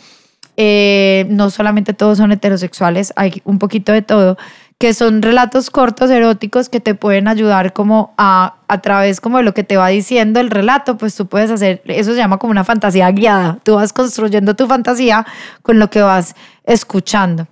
Eh, 0.56 1.24
no 1.28 1.50
solamente 1.50 1.94
todos 1.94 2.18
son 2.18 2.32
heterosexuales, 2.32 3.12
hay 3.14 3.42
un 3.44 3.61
poquito 3.61 3.92
de 3.92 4.02
todo, 4.02 4.37
que 4.83 4.95
son 4.95 5.23
relatos 5.23 5.71
cortos 5.71 6.11
eróticos 6.11 6.68
que 6.68 6.81
te 6.81 6.97
pueden 6.97 7.29
ayudar 7.29 7.73
como 7.73 8.12
a, 8.18 8.57
a 8.66 8.81
través 8.81 9.21
como 9.21 9.37
de 9.37 9.45
lo 9.45 9.55
que 9.55 9.62
te 9.62 9.77
va 9.77 9.87
diciendo 9.87 10.40
el 10.40 10.51
relato, 10.51 10.97
pues 10.99 11.14
tú 11.14 11.29
puedes 11.29 11.53
hacer, 11.53 11.83
eso 11.85 12.11
se 12.11 12.16
llama 12.16 12.38
como 12.38 12.51
una 12.51 12.64
fantasía 12.64 13.09
guiada, 13.12 13.61
tú 13.62 13.77
vas 13.77 13.92
construyendo 13.92 14.57
tu 14.57 14.66
fantasía 14.66 15.25
con 15.62 15.79
lo 15.79 15.88
que 15.88 16.03
vas 16.03 16.35
escuchando. 16.64 17.47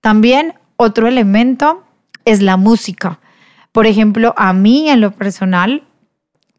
También 0.00 0.54
otro 0.76 1.06
elemento 1.06 1.84
es 2.24 2.42
la 2.42 2.56
música. 2.56 3.20
Por 3.70 3.86
ejemplo, 3.86 4.34
a 4.36 4.52
mí 4.52 4.88
en 4.88 5.00
lo 5.00 5.12
personal 5.12 5.84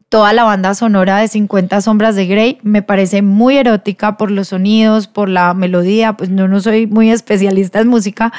toda 0.07 0.31
la 0.31 0.43
banda 0.45 0.73
sonora 0.73 1.17
de 1.17 1.27
50 1.27 1.81
sombras 1.81 2.15
de 2.15 2.27
Grey 2.27 2.59
me 2.61 2.81
parece 2.81 3.23
muy 3.23 3.57
erótica 3.57 4.15
por 4.15 4.31
los 4.31 4.49
sonidos, 4.49 5.07
por 5.07 5.27
la 5.27 5.53
melodía, 5.53 6.13
pues 6.13 6.29
yo 6.29 6.47
no 6.47 6.61
soy 6.61 6.87
muy 6.87 7.09
especialista 7.09 7.81
en 7.81 7.89
música, 7.89 8.31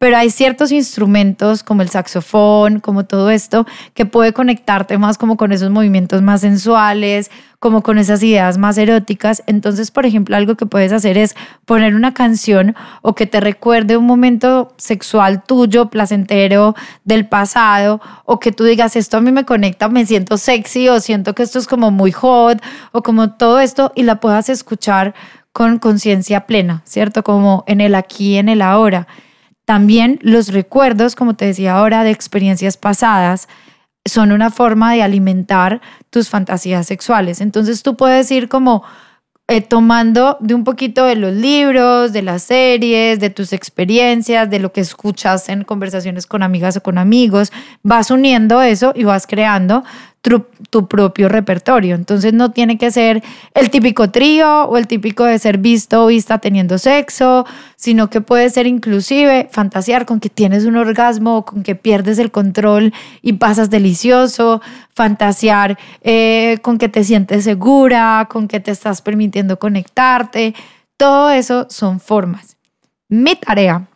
pero 0.00 0.16
hay 0.16 0.30
ciertos 0.30 0.72
instrumentos 0.72 1.62
como 1.62 1.82
el 1.82 1.90
saxofón, 1.90 2.80
como 2.80 3.04
todo 3.04 3.28
esto, 3.28 3.66
que 3.92 4.06
puede 4.06 4.32
conectarte 4.32 4.96
más 4.96 5.18
como 5.18 5.36
con 5.36 5.52
esos 5.52 5.68
movimientos 5.68 6.22
más 6.22 6.40
sensuales, 6.40 7.30
como 7.58 7.82
con 7.82 7.98
esas 7.98 8.22
ideas 8.22 8.56
más 8.56 8.78
eróticas. 8.78 9.42
Entonces, 9.46 9.90
por 9.90 10.06
ejemplo, 10.06 10.36
algo 10.36 10.56
que 10.56 10.64
puedes 10.64 10.94
hacer 10.94 11.18
es 11.18 11.36
poner 11.66 11.94
una 11.94 12.14
canción 12.14 12.74
o 13.02 13.14
que 13.14 13.26
te 13.26 13.40
recuerde 13.40 13.98
un 13.98 14.06
momento 14.06 14.72
sexual 14.78 15.42
tuyo, 15.42 15.90
placentero 15.90 16.74
del 17.04 17.28
pasado, 17.28 18.00
o 18.24 18.40
que 18.40 18.52
tú 18.52 18.64
digas, 18.64 18.96
esto 18.96 19.18
a 19.18 19.20
mí 19.20 19.32
me 19.32 19.44
conecta, 19.44 19.90
me 19.90 20.06
siento 20.06 20.38
sexy 20.38 20.88
o 20.88 20.98
siento 21.00 21.34
que 21.34 21.42
esto 21.42 21.58
es 21.58 21.66
como 21.66 21.90
muy 21.90 22.10
hot 22.10 22.62
o 22.92 23.02
como 23.02 23.32
todo 23.32 23.60
esto 23.60 23.92
y 23.94 24.04
la 24.04 24.18
puedas 24.18 24.48
escuchar 24.48 25.12
con 25.52 25.78
conciencia 25.78 26.46
plena, 26.46 26.80
¿cierto? 26.86 27.22
Como 27.22 27.64
en 27.66 27.82
el 27.82 27.94
aquí, 27.94 28.38
en 28.38 28.48
el 28.48 28.62
ahora. 28.62 29.06
También 29.70 30.18
los 30.22 30.48
recuerdos, 30.48 31.14
como 31.14 31.34
te 31.34 31.44
decía 31.44 31.74
ahora, 31.76 32.02
de 32.02 32.10
experiencias 32.10 32.76
pasadas 32.76 33.46
son 34.04 34.32
una 34.32 34.50
forma 34.50 34.92
de 34.94 35.04
alimentar 35.04 35.80
tus 36.10 36.28
fantasías 36.28 36.88
sexuales. 36.88 37.40
Entonces 37.40 37.84
tú 37.84 37.96
puedes 37.96 38.28
ir 38.32 38.48
como 38.48 38.82
eh, 39.46 39.60
tomando 39.60 40.38
de 40.40 40.54
un 40.54 40.64
poquito 40.64 41.04
de 41.04 41.14
los 41.14 41.32
libros, 41.32 42.12
de 42.12 42.22
las 42.22 42.42
series, 42.42 43.20
de 43.20 43.30
tus 43.30 43.52
experiencias, 43.52 44.50
de 44.50 44.58
lo 44.58 44.72
que 44.72 44.80
escuchas 44.80 45.48
en 45.48 45.62
conversaciones 45.62 46.26
con 46.26 46.42
amigas 46.42 46.76
o 46.76 46.82
con 46.82 46.98
amigos, 46.98 47.52
vas 47.84 48.10
uniendo 48.10 48.62
eso 48.62 48.92
y 48.96 49.04
vas 49.04 49.28
creando 49.28 49.84
tu, 50.22 50.86
propio 50.86 51.28
repertorio. 51.28 51.94
Entonces 51.94 52.32
no 52.32 52.50
tiene 52.50 52.78
que 52.78 52.90
ser 52.90 53.22
el 53.54 53.70
típico 53.70 54.10
trío 54.10 54.64
o 54.64 54.76
el 54.76 54.86
típico 54.86 55.24
de 55.24 55.38
ser 55.38 55.58
visto 55.58 56.04
o 56.04 56.06
vista 56.08 56.38
teniendo 56.38 56.78
sexo, 56.78 57.46
sino 57.76 58.10
que 58.10 58.20
puede 58.20 58.50
ser 58.50 58.66
inclusive 58.66 59.48
fantasear 59.50 60.04
con 60.04 60.20
que 60.20 60.28
tienes 60.28 60.64
un 60.66 60.76
orgasmo, 60.76 61.44
con 61.44 61.62
que 61.62 61.74
pierdes 61.74 62.18
el 62.18 62.30
control 62.30 62.92
y 63.22 63.34
pasas 63.34 63.70
delicioso, 63.70 64.60
fantasear 64.92 65.78
eh, 66.02 66.58
con 66.62 66.78
que 66.78 66.88
te 66.88 67.02
sientes 67.04 67.44
segura, 67.44 68.28
con 68.30 68.46
que 68.46 68.60
te 68.60 68.70
estás 68.70 69.00
permitiendo 69.00 69.58
conectarte. 69.58 70.54
Todo 70.96 71.30
eso 71.30 71.66
son 71.70 71.98
formas. 71.98 72.56
Mi 73.08 73.34
tarea 73.36 73.86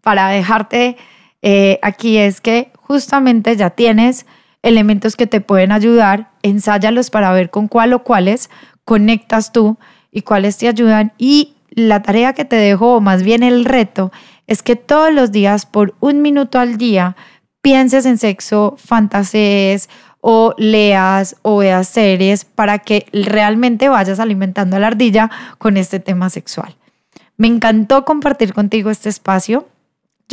para 0.00 0.28
dejarte 0.28 0.96
eh, 1.42 1.78
aquí 1.82 2.16
es 2.16 2.40
que 2.40 2.70
justamente 2.86 3.54
ya 3.54 3.70
tienes 3.70 4.24
elementos 4.64 5.14
que 5.14 5.26
te 5.26 5.40
pueden 5.40 5.70
ayudar, 5.70 6.30
ensáyalos 6.42 7.10
para 7.10 7.32
ver 7.32 7.50
con 7.50 7.68
cuál 7.68 7.92
o 7.92 8.02
cuáles 8.02 8.50
conectas 8.84 9.52
tú 9.52 9.78
y 10.10 10.22
cuáles 10.22 10.56
te 10.58 10.66
ayudan. 10.66 11.12
Y 11.18 11.54
la 11.70 12.02
tarea 12.02 12.32
que 12.32 12.44
te 12.44 12.56
dejo, 12.56 12.96
o 12.96 13.00
más 13.00 13.22
bien 13.22 13.42
el 13.42 13.64
reto, 13.64 14.10
es 14.46 14.62
que 14.62 14.74
todos 14.74 15.12
los 15.12 15.30
días, 15.30 15.66
por 15.66 15.94
un 16.00 16.22
minuto 16.22 16.58
al 16.58 16.76
día, 16.78 17.14
pienses 17.62 18.06
en 18.06 18.18
sexo, 18.18 18.74
fantasees 18.78 19.88
o 20.20 20.54
leas 20.56 21.36
o 21.42 21.58
veas 21.58 21.88
series 21.88 22.44
para 22.44 22.78
que 22.78 23.06
realmente 23.12 23.88
vayas 23.90 24.20
alimentando 24.20 24.76
a 24.76 24.80
la 24.80 24.86
ardilla 24.86 25.30
con 25.58 25.76
este 25.76 26.00
tema 26.00 26.30
sexual. 26.30 26.74
Me 27.36 27.48
encantó 27.48 28.04
compartir 28.04 28.54
contigo 28.54 28.90
este 28.90 29.08
espacio. 29.08 29.68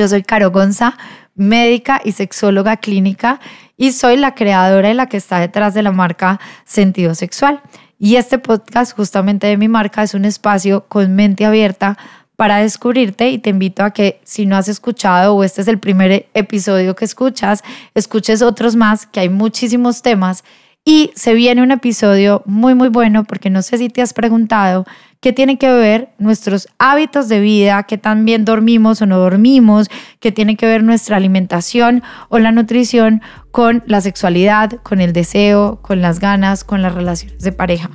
Yo 0.02 0.08
soy 0.08 0.24
Caro 0.24 0.50
Gonza, 0.50 0.98
médica 1.36 2.02
y 2.04 2.14
sexóloga 2.14 2.78
clínica 2.78 3.40
y 3.78 3.92
soy 3.92 4.18
la 4.18 4.34
creadora 4.34 4.90
y 4.90 4.96
la 4.96 5.06
que 5.06 5.18
está 5.18 5.38
detrás 5.38 5.76
de 5.76 5.84
la 5.84 5.92
marca 5.92 6.40
Sentido 6.66 7.14
Sexual. 7.14 7.62
Y 8.00 8.16
este 8.16 8.40
podcast 8.40 8.96
justamente 8.96 9.46
de 9.46 9.58
mi 9.58 9.68
marca 9.68 10.02
es 10.02 10.16
un 10.16 10.26
espacio 10.26 10.86
con 10.88 11.14
mente 11.14 11.46
abierta 11.46 12.00
para 12.36 12.58
descubrirte 12.58 13.30
y 13.30 13.38
te 13.38 13.52
invito 13.52 13.84
a 13.84 13.92
que 13.92 14.20
si 14.24 14.48
no 14.48 14.58
has 14.58 14.70
escuchado 14.70 15.36
o 15.36 15.44
este 15.44 15.62
es 15.62 15.68
el 15.68 15.78
primer 15.78 16.26
episodio 16.34 16.96
que 16.96 17.06
escuchas, 17.06 17.64
escuches 17.94 18.42
otros 18.42 18.76
más, 18.76 19.06
que 19.06 19.20
hay 19.20 19.30
muchísimos 19.30 20.02
temas 20.02 20.44
y 20.84 21.12
se 21.14 21.36
viene 21.36 21.62
un 21.62 21.70
episodio 21.70 22.42
muy 22.48 22.74
muy 22.74 22.90
bueno 22.90 23.24
porque 23.24 23.52
no 23.52 23.62
sé 23.62 23.78
si 23.78 23.90
te 23.90 24.02
has 24.02 24.14
preguntado 24.14 24.88
qué 25.22 25.32
tiene 25.32 25.58
que 25.58 25.72
ver 25.72 26.10
nuestros 26.18 26.68
hábitos 26.80 27.30
de 27.30 27.40
vida, 27.40 27.84
qué 27.84 27.98
tan 27.98 28.26
bien 28.26 28.44
dormimos 28.44 29.02
o 29.02 29.06
no 29.06 29.20
dormimos, 29.20 29.88
qué 30.20 30.32
tiene 30.32 30.58
que 30.58 30.66
ver 30.66 30.84
nuestra 30.84 31.16
alimentación 31.16 32.02
o 32.30 32.40
la 32.40 32.52
nutrición 32.52 33.22
con 33.52 33.84
la 33.86 34.02
sexualidad, 34.02 34.82
con 34.82 35.00
el 35.00 35.14
deseo, 35.14 35.80
con 35.84 36.02
las 36.02 36.20
ganas, 36.20 36.64
con 36.64 36.82
las 36.82 36.96
relaciones 36.96 37.40
de 37.40 37.52
pareja. 37.52 37.92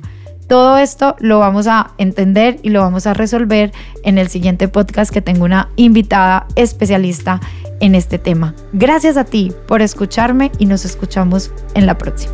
Todo 0.47 0.77
esto 0.77 1.17
lo 1.19 1.39
vamos 1.39 1.67
a 1.67 1.91
entender 1.97 2.59
y 2.63 2.69
lo 2.69 2.79
vamos 2.79 3.05
a 3.05 3.13
resolver 3.13 3.73
en 4.03 4.17
el 4.17 4.29
siguiente 4.29 4.69
podcast 4.69 5.11
que 5.11 5.21
tengo 5.21 5.43
una 5.43 5.67
invitada 5.75 6.47
especialista 6.55 7.41
en 7.81 7.93
este 7.93 8.17
tema. 8.17 8.55
Gracias 8.71 9.17
a 9.17 9.25
ti 9.25 9.51
por 9.67 9.81
escucharme 9.81 10.53
y 10.59 10.65
nos 10.65 10.85
escuchamos 10.85 11.51
en 11.73 11.85
la 11.85 11.97
próxima. 11.97 12.33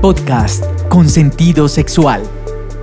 Podcast 0.00 0.64
con 0.88 1.08
sentido 1.08 1.66
sexual 1.66 2.22